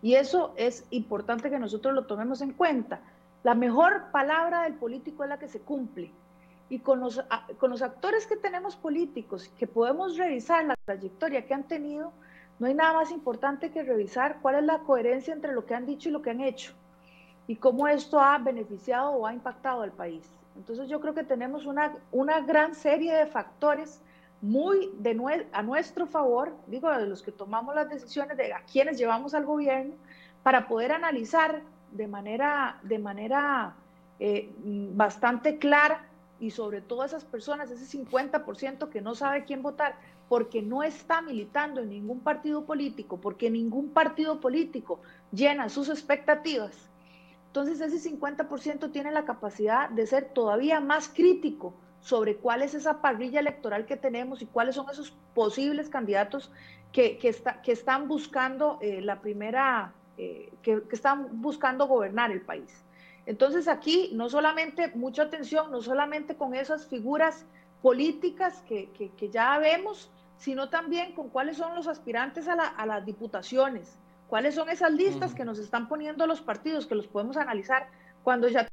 [0.02, 3.00] Y eso es importante que nosotros lo tomemos en cuenta.
[3.42, 6.10] La mejor palabra del político es la que se cumple.
[6.68, 7.22] Y con los,
[7.58, 12.12] con los actores que tenemos políticos, que podemos revisar la trayectoria que han tenido,
[12.58, 15.86] no hay nada más importante que revisar cuál es la coherencia entre lo que han
[15.86, 16.72] dicho y lo que han hecho
[17.46, 20.24] y cómo esto ha beneficiado o ha impactado al país.
[20.56, 24.00] Entonces yo creo que tenemos una, una gran serie de factores
[24.40, 28.98] muy de a nuestro favor, digo, de los que tomamos las decisiones, de a quienes
[28.98, 29.94] llevamos al gobierno,
[30.42, 31.62] para poder analizar
[31.92, 33.74] de manera, de manera
[34.18, 36.04] eh, bastante clara
[36.40, 39.94] y sobre todo esas personas, ese 50% que no sabe quién votar,
[40.32, 44.98] porque no está militando en ningún partido político, porque ningún partido político
[45.30, 46.88] llena sus expectativas,
[47.48, 53.02] entonces ese 50% tiene la capacidad de ser todavía más crítico sobre cuál es esa
[53.02, 56.50] parrilla electoral que tenemos y cuáles son esos posibles candidatos
[56.92, 62.40] que, que, que están buscando eh, la primera, eh, que, que están buscando gobernar el
[62.40, 62.82] país.
[63.26, 67.44] Entonces aquí no solamente mucha atención, no solamente con esas figuras
[67.82, 70.10] políticas que, que, ya vemos,
[70.42, 75.44] sino también con cuáles son los aspirantes a, las diputaciones, cuáles son esas listas que
[75.44, 77.88] nos están poniendo los partidos, que los podemos analizar
[78.24, 78.66] cuando ya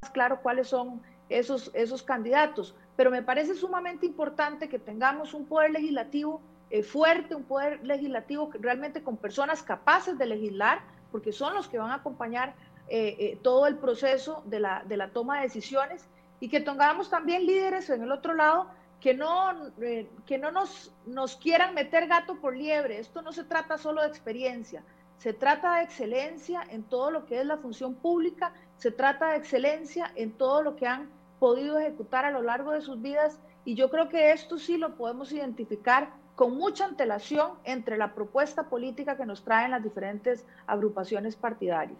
[0.00, 2.74] más claro cuáles son esos, esos candidatos.
[2.96, 8.50] Pero me parece sumamente importante que tengamos un poder legislativo eh, fuerte, un poder legislativo
[8.58, 10.80] realmente con personas capaces de legislar,
[11.12, 12.54] porque son los que van a acompañar
[12.88, 16.08] eh, eh, todo el proceso de la, de la toma de decisiones
[16.40, 18.70] y que tengamos también líderes en el otro lado
[19.00, 22.98] que no, eh, que no nos, nos quieran meter gato por liebre.
[22.98, 24.82] Esto no se trata solo de experiencia,
[25.18, 29.36] se trata de excelencia en todo lo que es la función pública, se trata de
[29.36, 31.08] excelencia en todo lo que han
[31.38, 34.96] podido ejecutar a lo largo de sus vidas y yo creo que esto sí lo
[34.96, 41.36] podemos identificar con mucha antelación entre la propuesta política que nos traen las diferentes agrupaciones
[41.36, 41.98] partidarias.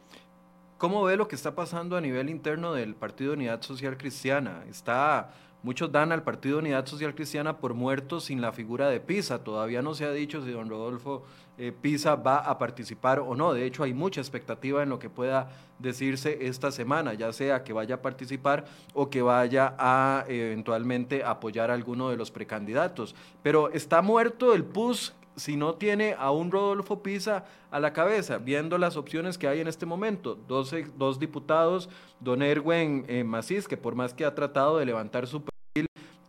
[0.78, 4.64] ¿Cómo ve lo que está pasando a nivel interno del Partido Unidad Social Cristiana?
[4.66, 5.30] Está
[5.62, 9.44] Muchos dan al Partido Unidad Social Cristiana por muerto sin la figura de Pisa.
[9.44, 11.24] Todavía no se ha dicho si don Rodolfo
[11.58, 13.52] eh, Pisa va a participar o no.
[13.52, 17.74] De hecho, hay mucha expectativa en lo que pueda decirse esta semana, ya sea que
[17.74, 23.14] vaya a participar o que vaya a eventualmente apoyar a alguno de los precandidatos.
[23.42, 28.38] Pero está muerto el PUS si no tiene a un Rodolfo Pisa a la cabeza,
[28.38, 30.38] viendo las opciones que hay en este momento.
[30.48, 35.26] Dos, dos diputados, don Erwin eh, Macís, que por más que ha tratado de levantar
[35.26, 35.42] su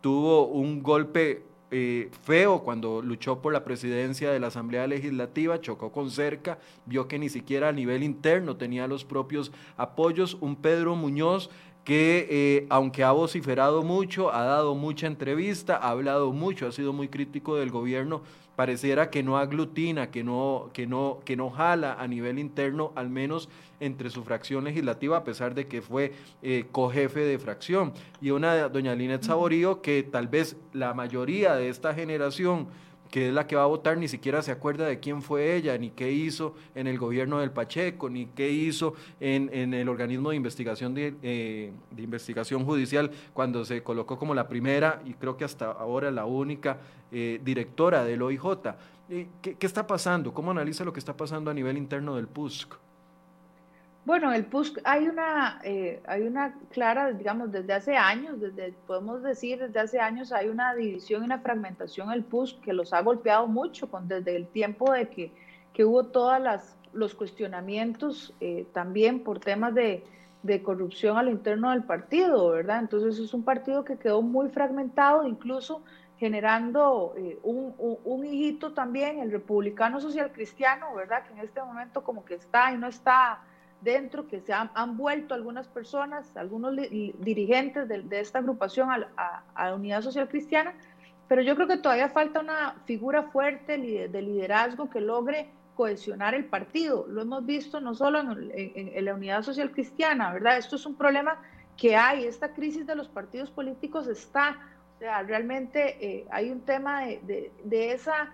[0.01, 5.91] tuvo un golpe eh, feo cuando luchó por la presidencia de la Asamblea Legislativa, chocó
[5.91, 10.37] con cerca, vio que ni siquiera a nivel interno tenía los propios apoyos.
[10.41, 11.49] Un Pedro Muñoz
[11.83, 16.93] que eh, aunque ha vociferado mucho, ha dado mucha entrevista, ha hablado mucho, ha sido
[16.93, 18.21] muy crítico del gobierno,
[18.55, 23.09] pareciera que no aglutina, que no, que no, que no jala a nivel interno, al
[23.09, 27.93] menos entre su fracción legislativa, a pesar de que fue eh, cojefe de fracción.
[28.21, 32.67] Y una doña Linet Saborío, que tal vez la mayoría de esta generación
[33.11, 35.77] que es la que va a votar, ni siquiera se acuerda de quién fue ella,
[35.77, 40.37] ni qué hizo en el gobierno del Pacheco, ni qué hizo en, el organismo de
[40.37, 45.71] investigación, eh, de, investigación judicial cuando se colocó como la primera y creo que hasta
[45.71, 46.77] ahora la única
[47.11, 48.45] eh, directora del OIJ.
[49.09, 50.33] Eh, ¿Qué, ¿Qué está pasando?
[50.33, 52.75] ¿Cómo analiza lo que está pasando a nivel interno del PUSC?
[54.03, 59.21] Bueno, el PUSC hay una, eh, hay una clara, digamos, desde hace años, desde, podemos
[59.21, 62.93] decir, desde hace años hay una división y una fragmentación en el PUSC que los
[62.93, 65.31] ha golpeado mucho con, desde el tiempo de que,
[65.71, 66.41] que hubo todos
[66.93, 70.03] los cuestionamientos eh, también por temas de,
[70.41, 72.79] de, corrupción a lo interno del partido, ¿verdad?
[72.79, 75.83] Entonces es un partido que quedó muy fragmentado, incluso
[76.17, 81.23] generando eh, un, un, un, hijito también, el republicano social cristiano, ¿verdad?
[81.23, 83.41] Que en este momento como que está y no está
[83.81, 90.01] dentro que se han, vuelto algunas personas, algunos dirigentes de, esta agrupación a, la Unidad
[90.01, 90.73] Social Cristiana,
[91.27, 96.45] pero yo creo que todavía falta una figura fuerte de liderazgo que logre cohesionar el
[96.45, 97.07] partido.
[97.07, 100.57] Lo hemos visto no solo en, la Unidad Social Cristiana, ¿verdad?
[100.57, 101.41] Esto es un problema
[101.77, 104.59] que hay, esta crisis de los partidos políticos está,
[104.95, 107.51] o sea, realmente eh, hay un tema de,
[107.91, 108.31] esa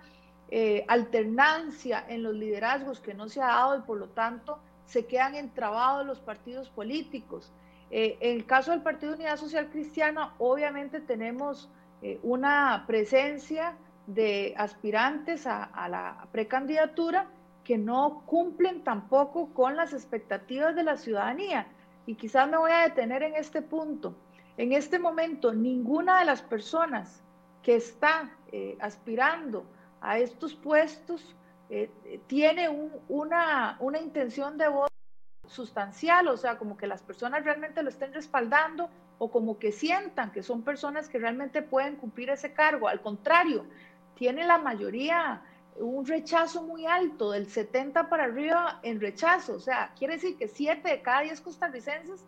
[0.50, 4.58] eh, alternancia en los liderazgos que no se ha dado y por lo tanto
[4.88, 7.52] se quedan entrabados los partidos políticos.
[7.90, 11.70] Eh, en el caso del Partido Unidad Social Cristiana, obviamente tenemos
[12.00, 17.26] eh, una presencia de aspirantes a, la precandidatura
[17.64, 21.66] que no cumplen tampoco con las expectativas de la ciudadanía.
[22.06, 24.16] Y quizás me voy a detener en este punto.
[24.56, 27.22] En este momento, ninguna de las personas
[27.62, 29.66] que está eh, aspirando
[30.00, 31.36] a estos puestos
[31.70, 31.90] eh,
[32.26, 32.68] tiene
[33.08, 34.92] una, una intención de voto
[35.46, 40.30] sustancial, o sea, como que las personas realmente lo estén respaldando o como que sientan
[40.30, 42.88] que son personas que realmente pueden cumplir ese cargo.
[42.88, 43.66] Al contrario,
[44.14, 45.42] tiene la mayoría
[45.80, 49.54] un rechazo muy alto, del 70 para arriba en rechazo.
[49.54, 52.24] O sea, quiere decir que 7 de cada 10 costarricenses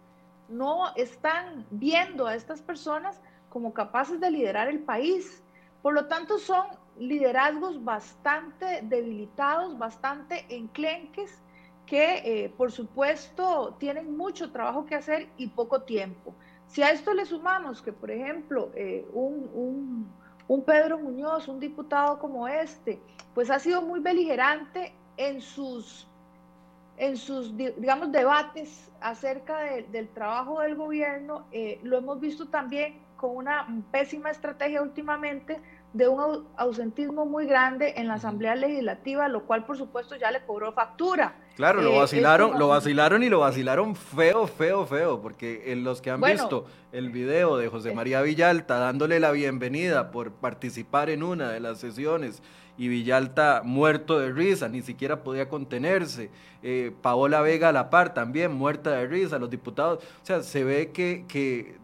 [0.48, 5.42] no están viendo a estas personas como capaces de liderar el país.
[5.82, 6.66] Por lo tanto, son
[7.00, 11.40] liderazgos bastante debilitados, bastante enclenques,
[11.86, 16.34] que eh, por supuesto tienen mucho trabajo que hacer y poco tiempo.
[16.68, 20.08] Si a esto le sumamos que, por ejemplo, eh, un,
[20.46, 23.00] un, Pedro Muñoz, un diputado como este,
[23.34, 26.06] pues ha sido muy beligerante en sus,
[26.96, 33.36] en sus digamos, debates acerca del trabajo del gobierno, eh, lo hemos visto también con
[33.36, 35.60] una pésima estrategia últimamente
[35.92, 40.44] de un ausentismo muy grande en la Asamblea Legislativa, lo cual por supuesto ya le
[40.44, 41.36] cobró factura.
[41.56, 46.00] Claro, lo eh, vacilaron, lo vacilaron y lo vacilaron feo, feo, feo, porque en los
[46.00, 47.94] que han visto el video de José eh.
[47.94, 52.40] María Villalta dándole la bienvenida por participar en una de las sesiones
[52.78, 56.30] y Villalta muerto de risa, ni siquiera podía contenerse.
[56.62, 60.62] Eh, Paola Vega a la par también muerta de risa, los diputados, o sea, se
[60.62, 61.76] ve que, que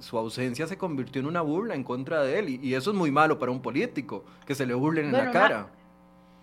[0.00, 3.10] su ausencia se convirtió en una burla en contra de él y, eso es muy
[3.10, 5.68] malo para un político, que se le burlen en la cara.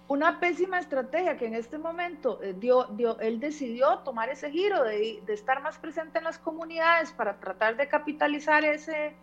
[0.08, 4.84] Una, pésima estrategia que en este momento eh, dio, dio, él decidió tomar ese giro
[4.84, 9.14] de, estar más presente en las comunidades para tratar de capitalizar ese,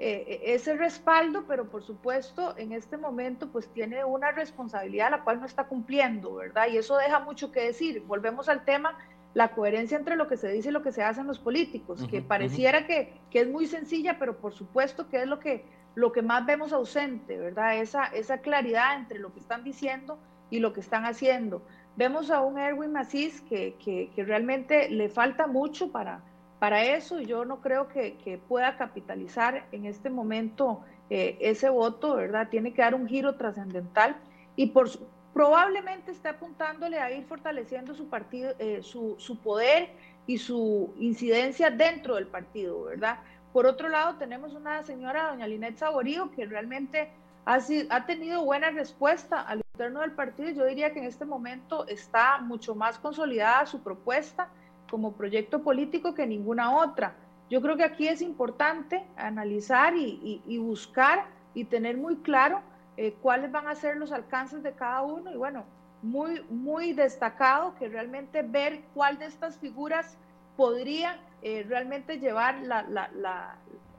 [0.00, 5.38] eh, ese respaldo, pero por supuesto en este momento pues tiene una responsabilidad la cual
[5.38, 6.66] no está cumpliendo, ¿verdad?
[6.72, 8.02] Y eso deja mucho que decir.
[8.06, 8.98] Volvemos al tema
[9.34, 12.06] la coherencia entre lo que se dice y lo que se hace en los políticos,
[12.10, 15.64] que pareciera que, es muy sencilla, pero por supuesto que es lo que,
[15.94, 17.78] lo que más vemos ausente, ¿verdad?
[17.78, 20.18] Esa, esa claridad entre lo que están diciendo
[20.50, 21.62] y lo que están haciendo.
[21.96, 26.22] Vemos a un Erwin Macís que, que, realmente le falta mucho para,
[26.58, 31.68] para eso y yo no creo que, que pueda capitalizar en este momento eh, ese
[31.68, 32.48] voto, ¿verdad?
[32.50, 34.16] Tiene que dar un giro trascendental
[34.56, 34.88] y por,
[35.32, 39.90] probablemente esté apuntándole a ir fortaleciendo su partido, eh, su, su poder
[40.26, 43.18] y su incidencia dentro del partido, ¿verdad?
[43.52, 47.10] Por otro lado, tenemos una señora, doña Linet Saborío, que realmente
[47.44, 47.58] ha,
[47.90, 50.50] ha tenido buena respuesta al interno del partido.
[50.50, 54.48] Yo diría que en este momento está mucho más consolidada su propuesta
[54.90, 57.14] como proyecto político que ninguna otra.
[57.50, 62.62] Yo creo que aquí es importante analizar y, buscar y tener muy claro
[62.96, 65.64] eh, cuáles van a ser los alcances de cada uno y bueno,
[66.02, 70.16] muy, muy destacado que realmente ver cuál de estas figuras
[70.56, 72.56] podría eh, realmente llevar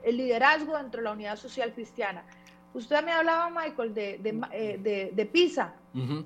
[0.04, 2.24] el liderazgo dentro de la unidad social cristiana.
[2.74, 5.74] Usted me hablaba, Michael, de, de, eh, PISA.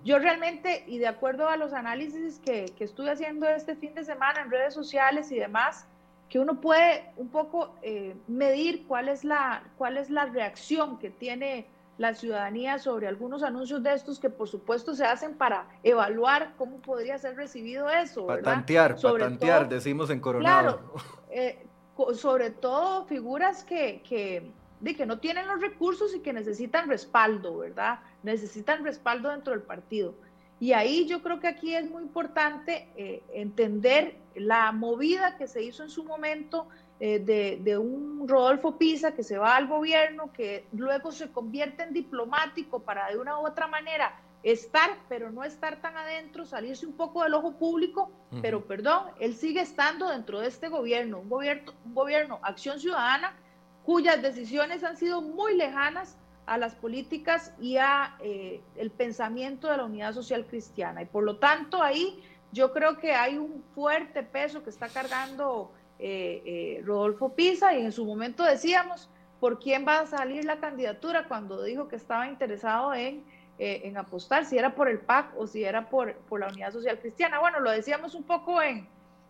[0.06, 4.06] Yo realmente, y de acuerdo a los análisis que, que, estuve haciendo este fin de
[4.06, 5.86] semana en redes sociales y demás,
[6.30, 11.10] que uno puede un poco eh, medir cuál es, la, cuál es la reacción que
[11.10, 11.66] tiene
[11.98, 16.78] la ciudadanía sobre algunos anuncios de estos que por supuesto se hacen para evaluar cómo
[16.78, 18.26] podría ser recibido eso.
[18.26, 18.44] ¿verdad?
[18.44, 20.78] Patantear, patantear, decimos en Coronado.
[20.78, 20.94] Claro,
[21.30, 21.68] eh,
[22.14, 27.58] sobre todo figuras que, que, de que no tienen los recursos y que necesitan respaldo,
[27.58, 28.00] ¿verdad?
[28.24, 30.14] Necesitan respaldo dentro del partido.
[30.60, 35.64] Y ahí yo creo que aquí es muy importante eh, entender la movida que se
[35.64, 36.68] hizo en su momento
[37.00, 41.84] eh, de, de, un Rodolfo Pisa que se va al gobierno, que luego se convierte
[41.84, 46.86] en diplomático para de una u otra manera estar, pero no estar tan adentro, salirse
[46.86, 51.30] un poco del ojo público, pero perdón, él sigue estando dentro de este gobierno, un
[51.30, 53.36] gobierno, un gobierno Acción Ciudadana,
[53.84, 59.78] cuyas decisiones han sido muy lejanas a las políticas y a eh, el pensamiento de
[59.78, 61.02] la unidad social cristiana.
[61.02, 65.72] Y por lo tanto ahí yo creo que hay un fuerte peso que está cargando
[66.00, 70.58] eh, eh, Rodolfo Pisa y en su momento decíamos por quién va a salir la
[70.58, 73.24] candidatura cuando dijo que estaba interesado en,
[73.60, 77.00] en apostar, si era por el PAC o si era por, por la unidad social
[77.00, 77.40] cristiana.
[77.40, 78.88] Bueno, lo decíamos un poco en,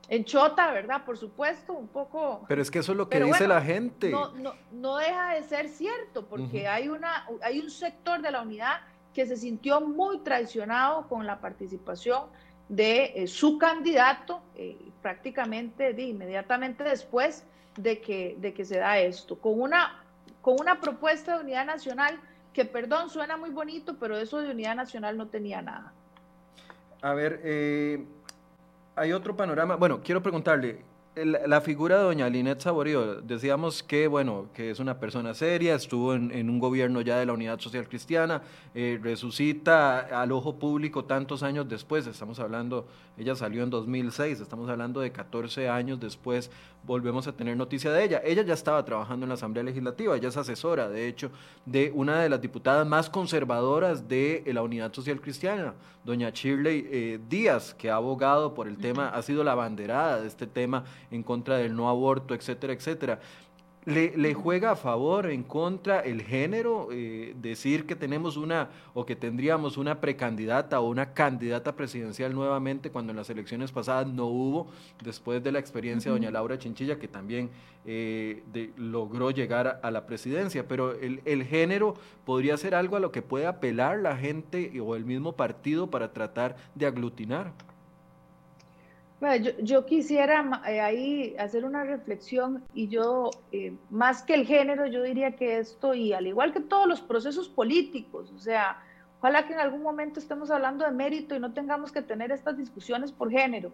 [0.09, 1.03] en Chota, ¿verdad?
[1.05, 2.45] Por supuesto, un poco...
[2.47, 4.09] Pero es que eso es lo que dice la gente.
[4.09, 8.41] No, no, no, deja de ser cierto, porque hay, una, hay un sector de la
[8.41, 8.81] unidad
[9.13, 12.25] que se sintió muy traicionado con la participación
[12.69, 17.45] de eh, su candidato eh, prácticamente de, inmediatamente después
[17.77, 20.03] de que, de que se da esto, con una,
[20.41, 22.19] con una propuesta de unidad nacional
[22.53, 25.93] que, perdón, suena muy bonito, pero eso de unidad nacional no tenía nada.
[27.01, 28.03] A ver, eh,
[28.95, 29.75] hay otro panorama.
[29.75, 30.81] Bueno, quiero preguntarle,
[31.25, 36.13] la figura de doña Linet Saborío, decíamos que, bueno, que es una persona seria, estuvo
[36.13, 38.41] en, un gobierno ya de la Unidad Social Cristiana,
[38.75, 42.87] eh, resucita al ojo público tantos años después, estamos hablando,
[43.17, 46.51] ella salió en 2006, estamos hablando de 14 años después,
[46.87, 48.21] volvemos a tener noticia de ella.
[48.23, 51.31] Ella ya estaba trabajando en la Asamblea Legislativa, ella es asesora, de hecho,
[51.65, 55.73] de una de las diputadas más conservadoras de la Unidad Social Cristiana,
[56.05, 60.27] doña Shirley eh, Díaz, que ha abogado por el tema, ha sido la banderada de
[60.27, 63.19] este tema en contra del no aborto, etcétera, etcétera.
[63.87, 66.89] ¿Le, juega a favor, en contra el género?
[66.91, 72.91] Eh, decir que tenemos una o que tendríamos una precandidata o una candidata presidencial nuevamente
[72.91, 74.67] cuando en las elecciones pasadas no hubo,
[75.01, 77.49] después de la experiencia de doña Laura Chinchilla, que también
[77.85, 78.43] eh,
[78.75, 80.67] logró llegar a, la presidencia.
[80.67, 81.93] Pero el, el, género
[82.25, 86.11] podría ser algo a lo que puede apelar la gente o el mismo partido para
[86.11, 87.53] tratar de aglutinar.
[89.19, 94.85] Bueno, yo, quisiera eh, ahí hacer una reflexión y yo, eh, más que el género,
[94.85, 98.83] yo diría que esto, y al igual que todos los procesos políticos, o sea,
[99.19, 102.57] ojalá que en algún momento estemos hablando de mérito y no tengamos que tener estas
[102.57, 103.71] discusiones por género,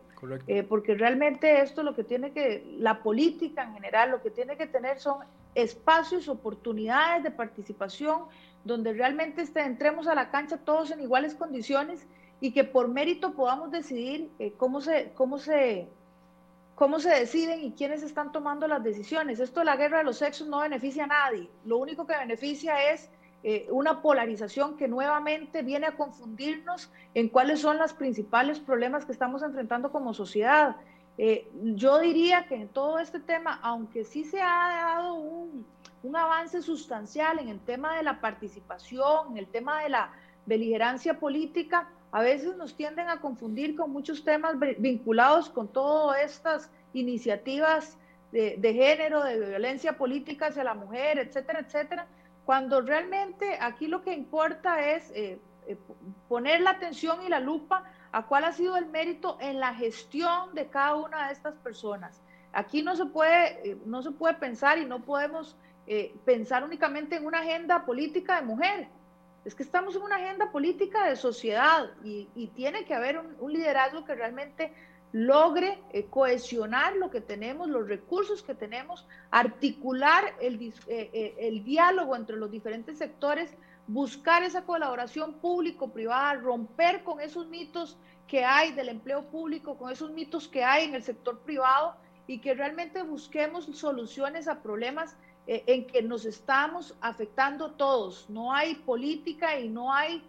[0.47, 4.55] eh, porque realmente esto lo que tiene que, la política en general, lo que tiene
[4.55, 5.17] que tener son
[5.55, 8.23] espacios, oportunidades de participación,
[8.63, 12.07] donde realmente este, entremos a la cancha todos en iguales condiciones
[12.43, 15.87] y que por mérito podamos decidir eh, cómo, se, cómo, se,
[16.75, 19.39] cómo se deciden y quiénes están tomando las decisiones.
[19.39, 21.49] Esto de la guerra de los sexos no beneficia a nadie.
[21.63, 23.09] Lo único que beneficia es
[23.43, 29.13] eh, una polarización que nuevamente viene a confundirnos en cuáles son los principales problemas que
[29.13, 30.75] estamos enfrentando como sociedad.
[31.17, 35.65] Eh, yo diría que en todo este tema, aunque sí se ha dado un,
[36.03, 40.11] un avance sustancial en el tema de la participación, en el tema de la
[40.45, 46.69] beligerancia política, a veces nos tienden a confundir con muchos temas vinculados con todas estas
[46.93, 47.97] iniciativas
[48.31, 52.05] de, género, de violencia política hacia la mujer, etcétera, etcétera,
[52.45, 55.75] cuando realmente aquí lo que importa es eh, eh,
[56.27, 60.53] poner la atención y la lupa a cuál ha sido el mérito en la gestión
[60.53, 62.21] de cada una de estas personas.
[62.51, 65.57] Aquí no se puede, eh, no se puede pensar y no podemos
[66.23, 68.87] pensar únicamente en una agenda política de mujer.
[69.45, 74.05] Es que estamos en una agenda política de sociedad y, tiene que haber un liderazgo
[74.05, 74.73] que realmente
[75.13, 82.15] logre eh, cohesionar lo que tenemos, los recursos que tenemos, articular eh, eh, el diálogo
[82.15, 87.95] entre los diferentes sectores, buscar esa colaboración público-privada, romper con esos mitos
[88.27, 92.39] que hay del empleo público, con esos mitos que hay en el sector privado y
[92.39, 95.15] que realmente busquemos soluciones a problemas
[95.47, 98.29] en que nos estamos afectando todos.
[98.29, 100.23] No hay política y no hay,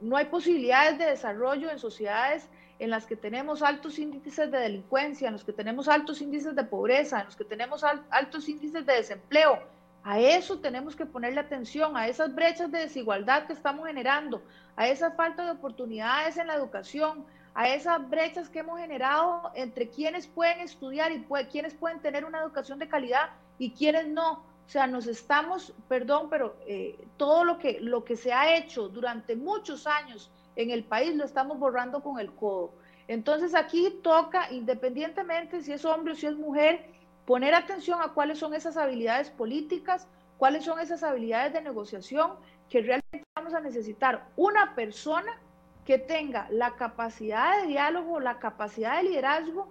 [0.00, 2.48] no hay posibilidades de desarrollo en sociedades
[2.80, 6.64] en las que tenemos altos índices de delincuencia, en los que tenemos altos índices de
[6.64, 9.60] pobreza, en los que tenemos altos índices de desempleo.
[10.02, 14.42] A eso tenemos que ponerle atención, a esas brechas de desigualdad que estamos generando,
[14.76, 17.24] a esa falta de oportunidades en la educación,
[17.54, 22.40] a esas brechas que hemos generado entre quienes pueden estudiar y quienes pueden tener una
[22.40, 24.42] educación de calidad y quienes no.
[24.66, 28.88] O sea, nos estamos, perdón, pero eh, todo lo que, lo que se ha hecho
[28.88, 32.72] durante muchos años en el país lo estamos borrando con el codo.
[33.06, 36.86] Entonces aquí toca, independientemente si es hombre o si es mujer,
[37.26, 42.32] poner atención a cuáles son esas habilidades políticas, cuáles son esas habilidades de negociación
[42.68, 44.26] que realmente vamos a necesitar.
[44.36, 45.38] Una persona
[45.84, 49.70] que tenga la capacidad de diálogo, la capacidad de liderazgo,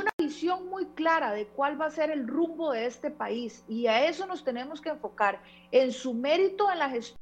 [0.00, 3.64] una visión muy clara de cuál va a ser el rumbo de este país.
[3.68, 5.40] Y a eso nos tenemos que enfocar,
[5.70, 7.18] en su mérito en la gestión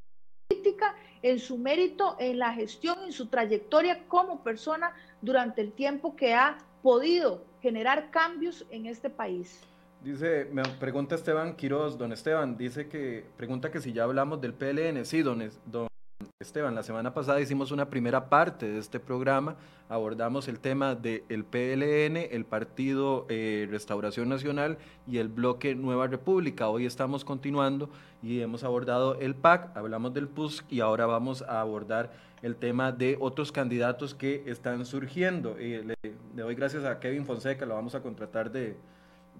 [0.49, 6.17] política en su mérito, en la gestión, en su trayectoria como persona durante el tiempo
[6.17, 9.61] que ha podido generar cambios en este país.
[10.03, 14.55] Dice, me pregunta Esteban Quiroz, don Esteban, dice que, pregunta que si ya hablamos del
[14.55, 15.88] PLN, sí, don,
[16.41, 19.57] Esteban, la semana pasada hicimos una primera parte de este programa,
[19.89, 26.69] abordamos el tema del PLN, el Partido eh, Restauración Nacional y el bloque Nueva República.
[26.69, 27.91] Hoy estamos continuando
[28.23, 32.13] y hemos abordado el PAC, hablamos del PUSC y ahora vamos a abordar
[32.43, 35.57] el tema de otros candidatos que están surgiendo.
[35.59, 38.77] le, le doy gracias a Kevin Fonseca, lo vamos a contratar de,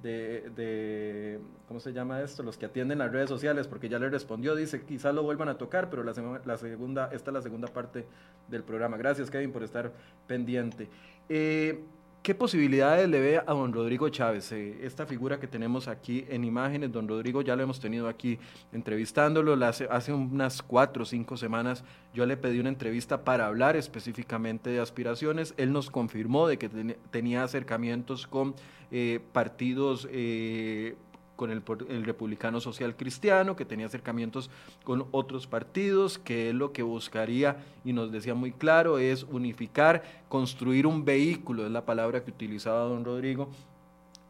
[0.03, 2.43] de, ¿cómo se llama esto?
[2.43, 5.59] Los que atienden las redes sociales, porque ya le respondió, dice, quizás lo vuelvan a
[5.59, 8.07] tocar, pero la, segunda, esta es la segunda parte
[8.49, 8.97] del programa.
[8.97, 9.93] Gracias, Kevin, por estar
[10.27, 10.89] pendiente.
[11.29, 11.85] Eh,
[12.29, 14.53] ¿Qué posibilidades le ve a don Rodrigo Chávez?
[14.53, 18.39] Eh, esta figura que tenemos aquí en imágenes, don Rodrigo ya lo hemos tenido aquí
[18.71, 19.55] entrevistándolo.
[19.65, 24.79] Hace, unas cuatro o cinco semanas yo le pedí una entrevista para hablar específicamente de
[24.79, 25.55] aspiraciones.
[25.57, 26.69] Él nos confirmó de que
[27.11, 28.55] tenía acercamientos con
[28.91, 30.97] eh, partidos eh,
[31.39, 31.63] con el,
[32.05, 34.51] Republicano Social Cristiano, que tenía acercamientos
[34.83, 40.03] con otros partidos, que él lo que buscaría, y nos decía muy claro, es unificar,
[40.29, 43.51] construir un vehículo, es la palabra que utilizaba don Rodrigo,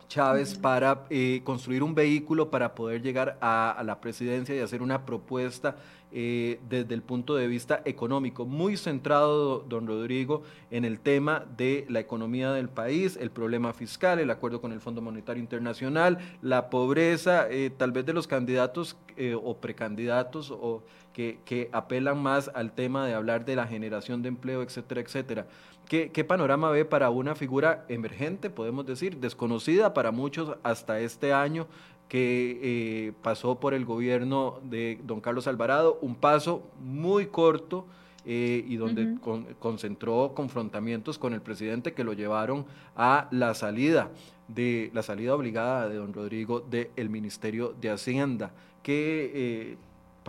[0.08, 5.04] Chávez para eh, construir un vehículo para poder llegar a, la presidencia y hacer una
[5.04, 5.76] propuesta
[6.10, 11.84] eh, desde el punto de vista económico, muy centrado, don Rodrigo, en el tema de
[11.90, 16.70] la economía del país, el problema fiscal, el acuerdo con el Fondo Monetario Internacional, la
[16.70, 18.96] pobreza, eh, tal vez de los candidatos
[19.42, 20.84] o precandidatos o
[21.18, 25.46] que, que apelan más al tema de hablar de la generación de empleo, etcétera, etcétera.
[25.88, 31.66] ¿Qué, panorama ve para una figura emergente, podemos decir, desconocida para muchos hasta este año,
[32.08, 37.84] que eh, pasó por el gobierno de don Carlos Alvarado, un paso muy corto
[38.24, 39.16] eh, y donde
[39.58, 42.64] concentró confrontamientos con el presidente que lo llevaron
[42.94, 44.12] a la salida
[44.46, 48.52] de la salida obligada de don Rodrigo del Ministerio de Hacienda.
[48.84, 49.76] ¿Qué eh,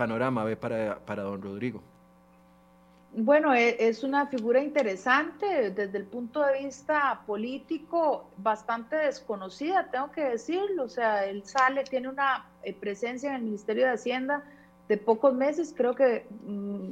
[0.00, 1.82] panorama ve para, para don Rodrigo?
[3.12, 10.10] Bueno, e, es una figura interesante desde el punto de vista político, bastante desconocida, tengo
[10.10, 10.84] que decirlo.
[10.84, 14.42] O sea, él sale, tiene una eh, presencia en el Ministerio de Hacienda
[14.88, 16.88] de pocos meses, creo que mm,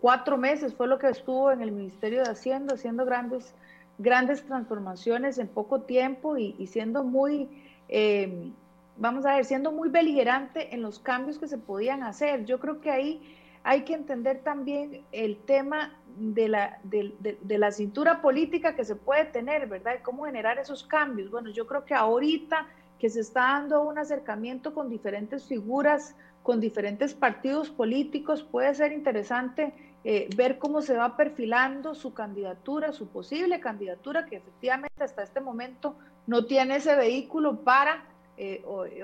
[0.00, 3.54] cuatro meses fue lo que estuvo en el Ministerio de Hacienda, haciendo grandes,
[3.98, 7.48] grandes transformaciones en poco tiempo y, siendo muy,
[7.88, 8.52] em,
[8.98, 12.44] vamos a ver, siendo muy beligerante en los cambios que se podían hacer.
[12.44, 18.20] Yo creo que ahí hay que entender también el tema de la, de, la cintura
[18.20, 19.94] política que se puede tener, ¿verdad?
[19.98, 21.30] Y cómo generar esos cambios.
[21.30, 22.66] Bueno, yo creo que ahorita
[22.98, 28.92] que se está dando un acercamiento con diferentes figuras, con diferentes partidos políticos, puede ser
[28.92, 29.72] interesante
[30.02, 35.40] eh, ver cómo se va perfilando su candidatura, su posible candidatura, que efectivamente hasta este
[35.40, 35.96] momento
[36.26, 38.04] no tiene ese vehículo para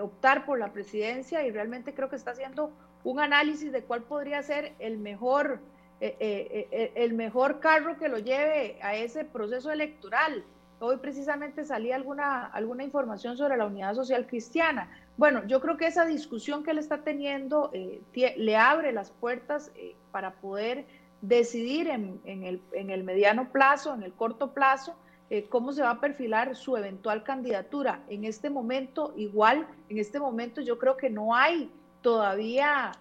[0.01, 2.72] optar por la presidencia y realmente creo que está haciendo
[3.03, 5.61] un análisis de cuál podría ser el mejor,
[6.01, 10.45] el mejor carro que lo lleve a ese proceso electoral.
[10.80, 14.91] Hoy precisamente salía alguna, alguna información sobre la unidad social cristiana.
[15.16, 18.01] Bueno, yo creo que esa discusión que él está teniendo eh,
[18.37, 20.85] le abre las puertas eh, para poder
[21.20, 24.97] decidir en, el, en, el, mediano plazo, en el corto plazo,
[25.39, 28.01] eh, cómo se va a perfilar su eventual candidatura.
[28.09, 31.70] En este momento, igual, en este momento yo creo que no hay
[32.03, 32.93] todavía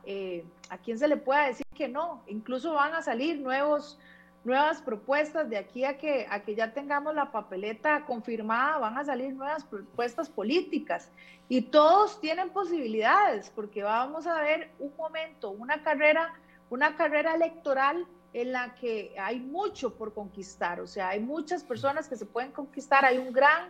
[0.70, 2.24] a quién se le pueda decir que no.
[2.28, 4.00] Incluso van a salir nuevos
[4.44, 9.06] nuevas propuestas de aquí a que, a que ya tengamos la papeleta confirmada, van a
[9.06, 11.10] salir nuevas propuestas políticas
[11.48, 16.34] y todos tienen posibilidades porque vamos a ver un momento, una carrera,
[16.70, 22.08] una carrera electoral en la que hay mucho por conquistar, o sea, hay muchas personas
[22.08, 23.70] que se pueden conquistar, hay un gran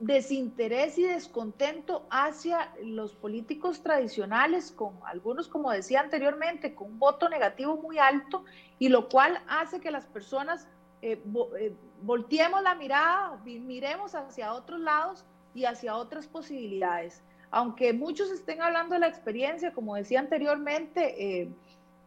[0.00, 7.28] desinterés y descontento hacia los políticos tradicionales, con algunos, como decía anteriormente, con un voto
[7.28, 8.44] negativo muy alto,
[8.78, 10.66] y lo cual hace que las personas
[11.02, 11.22] eh,
[11.58, 15.24] eh, volteemos la mirada, miremos hacia otros lados
[15.54, 17.22] y hacia otras posibilidades.
[17.50, 21.48] Aunque muchos estén hablando de la experiencia, como decía anteriormente, eh,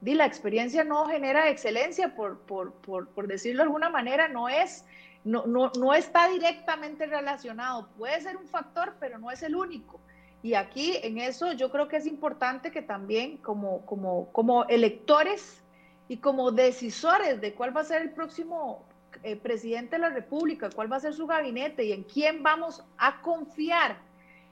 [0.01, 4.85] la experiencia no genera excelencia, por, por, por, por decirlo de alguna manera, no es
[5.23, 7.89] no, no, no está directamente relacionado.
[7.97, 9.99] Puede ser un factor, pero no es el único.
[10.41, 15.61] Y aquí en eso yo creo que es importante que también como, como, como electores
[16.07, 18.85] y como decisores de cuál va a ser el próximo
[19.23, 22.83] eh, presidente de la República, cuál va a ser su gabinete y en quién vamos
[22.97, 23.97] a confiar,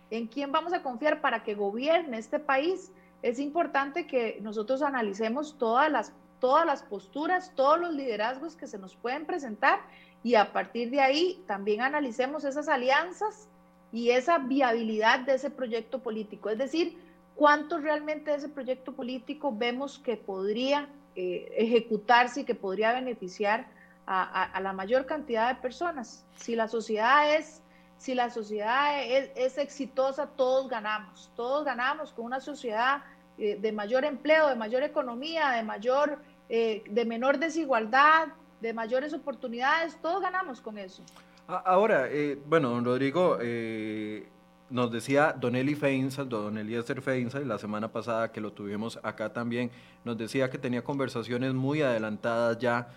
[0.10, 2.92] en quién vamos a confiar para que gobierne este país,
[3.26, 8.78] es importante que nosotros analicemos todas las, todas las posturas, todos los liderazgos que se
[8.78, 9.80] nos pueden presentar
[10.24, 13.50] y a partir de ahí también analicemos esas alianzas
[13.92, 17.00] y esa viabilidad de ese proyecto político, es decir,
[17.36, 23.66] cuánto realmente de ese proyecto político vemos que podría eh, ejecutarse y que podría beneficiar
[24.06, 26.24] a, la mayor cantidad de personas.
[26.36, 27.64] Si la sociedad es,
[27.98, 33.04] si la sociedad es, exitosa, todos ganamos, todos ganamos con una sociedad
[33.38, 36.20] eh, de mayor empleo, de mayor economía, de mayor,
[36.50, 38.28] eh, de menor desigualdad,
[38.62, 41.04] de mayores oportunidades, todos ganamos con eso.
[41.48, 44.28] Ahora, eh, bueno, don Rodrigo, eh,
[44.72, 49.32] nos decía Don Eli Feinsal, Don Eliezer Feinsal, la semana pasada que lo tuvimos acá
[49.32, 49.70] también,
[50.04, 52.88] nos decía que tenía conversaciones muy adelantadas ya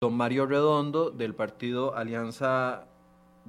[0.00, 2.86] con Don Mario Redondo del partido Alianza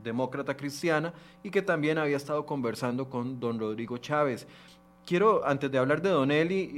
[0.03, 4.47] Demócrata Cristiana y que también había estado conversando con Don Rodrigo Chávez.
[5.07, 6.69] Quiero, antes de hablar de Don Eli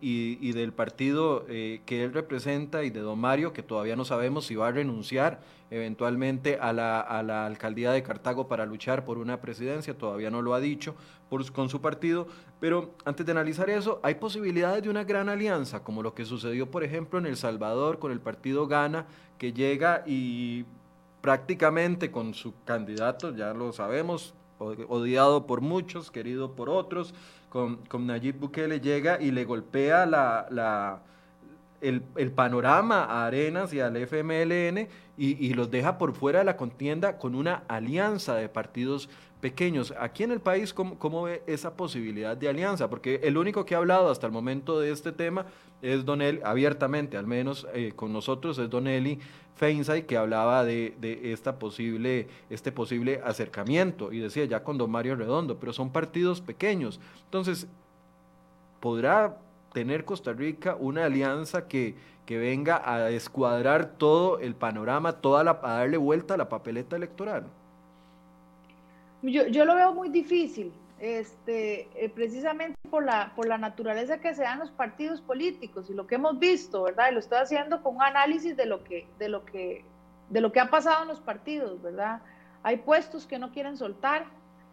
[0.00, 4.46] y, del partido eh, que él representa y de Don Mario, que todavía no sabemos
[4.46, 7.00] si va a renunciar eventualmente a la,
[7.44, 10.94] alcaldía de Cartago para luchar por una presidencia, todavía no lo ha dicho
[11.28, 12.28] por, con su partido,
[12.60, 16.70] pero antes de analizar eso, hay posibilidades de una gran alianza, como lo que sucedió,
[16.70, 19.06] por ejemplo, en El Salvador con el partido Gana,
[19.38, 20.66] que llega y
[21.22, 27.14] prácticamente con su candidato, ya lo sabemos, odiado por muchos, querido por otros,
[27.48, 31.02] con, con Nayib Bukele llega y le golpea la, la
[31.80, 36.44] el, el, panorama a Arenas y al FMLN y, y, los deja por fuera de
[36.44, 39.08] la contienda con una alianza de partidos
[39.40, 39.92] pequeños.
[39.98, 42.88] Aquí en el país, ¿cómo, ¿cómo, ve esa posibilidad de alianza?
[42.88, 45.46] Porque el único que ha hablado hasta el momento de este tema
[45.82, 49.18] es Don Eli, abiertamente, al menos eh, con nosotros, es Don Eli
[49.62, 54.90] Feinsay, que hablaba de, de, esta posible, este posible acercamiento, y decía ya con Don
[54.90, 56.98] Mario Redondo, pero son partidos pequeños.
[57.26, 57.68] Entonces,
[58.80, 59.38] ¿podrá
[59.72, 61.94] tener Costa Rica una alianza que,
[62.26, 66.96] que venga a escuadrar todo el panorama, toda la, a darle vuelta a la papeleta
[66.96, 67.46] electoral?
[69.22, 70.72] Yo, yo lo veo muy difícil,
[71.02, 75.94] este, eh, precisamente por la, por la naturaleza que se dan los partidos políticos y
[75.94, 77.08] lo que hemos visto, ¿verdad?
[77.10, 79.84] Y lo estoy haciendo con un análisis de lo que, de lo que,
[80.30, 82.22] de lo que ha pasado en los partidos, ¿verdad?
[82.62, 84.26] Hay puestos que no quieren soltar,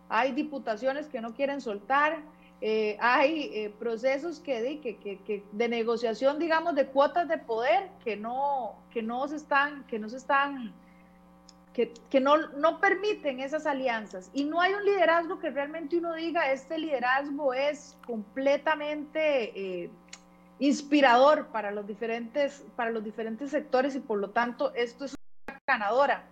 [0.08, 2.20] hay diputaciones que no quieren soltar,
[2.62, 8.16] eh, hay eh, procesos que, que, que, de negociación, digamos, de cuotas de poder que
[8.16, 10.76] no, que no se están, que no se están
[11.88, 14.30] que, no, no, permiten esas alianzas.
[14.34, 19.90] Y no hay un liderazgo que realmente uno diga, este liderazgo es completamente eh,
[20.60, 25.16] inspirador para los, diferentes, para los diferentes sectores y por lo tanto esto es
[25.48, 26.24] una ganadora.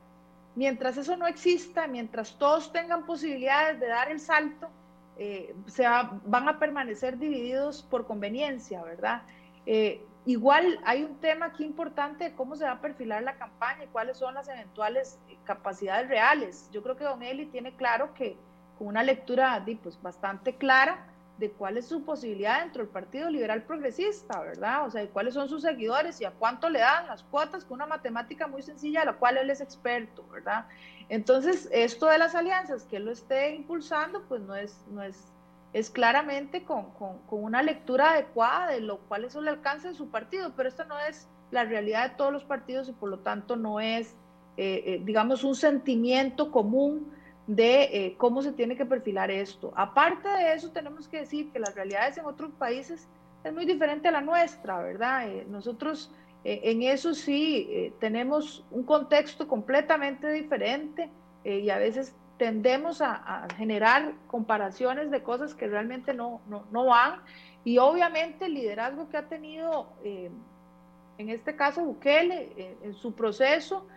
[0.56, 4.70] Mientras eso no exista, mientras todos tengan posibilidades de dar el salto,
[5.18, 9.22] eh, se van a permanecer divididos por conveniencia, ¿verdad?
[9.66, 13.86] Eh, Igual hay un tema aquí importante de cómo se va a perfilar la campaña
[13.86, 16.69] y cuáles son las eventuales capacidades reales.
[16.73, 18.36] Yo creo que Don Eli tiene claro que,
[18.78, 21.07] con una lectura pues, bastante clara
[21.38, 24.86] de cuál es su posibilidad dentro del Partido Liberal Progresista, ¿verdad?
[24.86, 27.75] O sea, y cuáles son sus seguidores y a cuánto le dan las cuotas con
[27.75, 30.65] una matemática muy sencilla de la cual él es experto, ¿verdad?
[31.07, 35.32] Entonces, esto de las alianzas que él lo esté impulsando, pues no es, no es,
[35.74, 39.93] es claramente con, con, con una lectura adecuada de lo cuál es el alcance de
[39.93, 43.20] su partido, pero esto no es la realidad de todos los partidos y por lo
[43.20, 44.15] tanto no es,
[44.57, 47.11] eh, eh, digamos, un sentimiento común
[47.47, 49.72] de eh, cómo se tiene que perfilar esto.
[49.76, 53.07] Aparte de eso, tenemos que decir que las realidades en otros países
[53.43, 55.28] es muy diferente a la nuestra, ¿verdad?
[55.47, 56.11] Nosotros
[56.43, 61.09] en eso sí tenemos un contexto completamente diferente
[61.45, 67.21] y a veces tendemos a, generar comparaciones de cosas que realmente no, no, no, van.
[67.63, 73.88] Y obviamente el liderazgo que ha tenido, en este caso Bukele, en su proceso,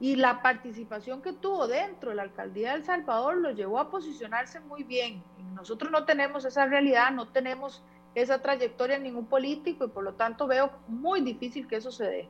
[0.00, 3.90] y la participación que tuvo dentro de la alcaldía de El Salvador lo llevó a
[3.90, 5.22] posicionarse muy bien.
[5.54, 7.82] Nosotros no tenemos esa realidad, no tenemos
[8.14, 12.04] esa trayectoria en ningún político y por lo tanto veo muy difícil que eso se
[12.04, 12.28] dé.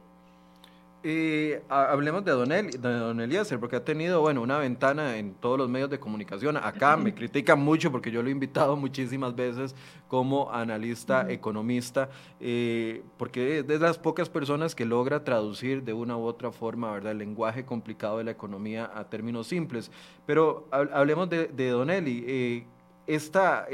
[1.04, 5.56] Eh, hablemos de Don, de Don Eliezer, porque ha tenido, bueno, una ventana en todos
[5.56, 6.56] los medios de comunicación.
[6.56, 9.76] Acá me critican mucho porque yo lo he invitado muchísimas veces
[10.08, 12.08] como analista, economista,
[12.40, 16.90] eh, porque es de las pocas personas que logra traducir de una u otra forma,
[16.90, 19.92] ¿verdad?, el lenguaje complicado de la economía a términos simples.
[20.26, 22.24] Pero hablemos de, de Don Eli.
[22.26, 22.66] Eh,
[23.08, 23.66] esta,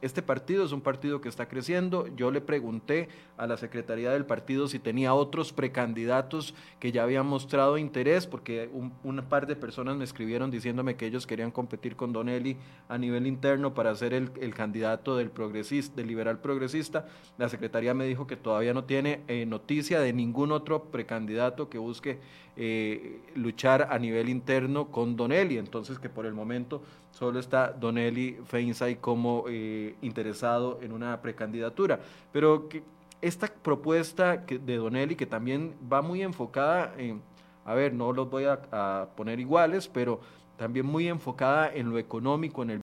[0.00, 2.06] este partido es un partido que está creciendo.
[2.14, 7.26] Yo le pregunté a la Secretaría del partido si tenía otros precandidatos que ya habían
[7.26, 8.92] mostrado interés, porque un,
[9.28, 12.56] par de personas me escribieron diciéndome que ellos querían competir con Donelli
[12.88, 17.06] a nivel interno para ser el, el candidato del, progresista, del liberal progresista.
[17.38, 21.78] La Secretaría me dijo que todavía no tiene eh, noticia de ningún otro precandidato que
[21.78, 22.20] busque
[22.60, 25.58] eh, luchar a nivel interno con Donelli.
[25.58, 26.82] Entonces que por el momento
[27.18, 31.98] solo está Donelli Feinsay como eh, interesado en una precandidatura.
[32.30, 32.68] Pero
[33.20, 37.20] esta propuesta de Donelli, que también va muy enfocada en,
[37.64, 40.20] a ver, no los voy a, a poner iguales, pero
[40.56, 42.76] también muy enfocada en lo económico, en el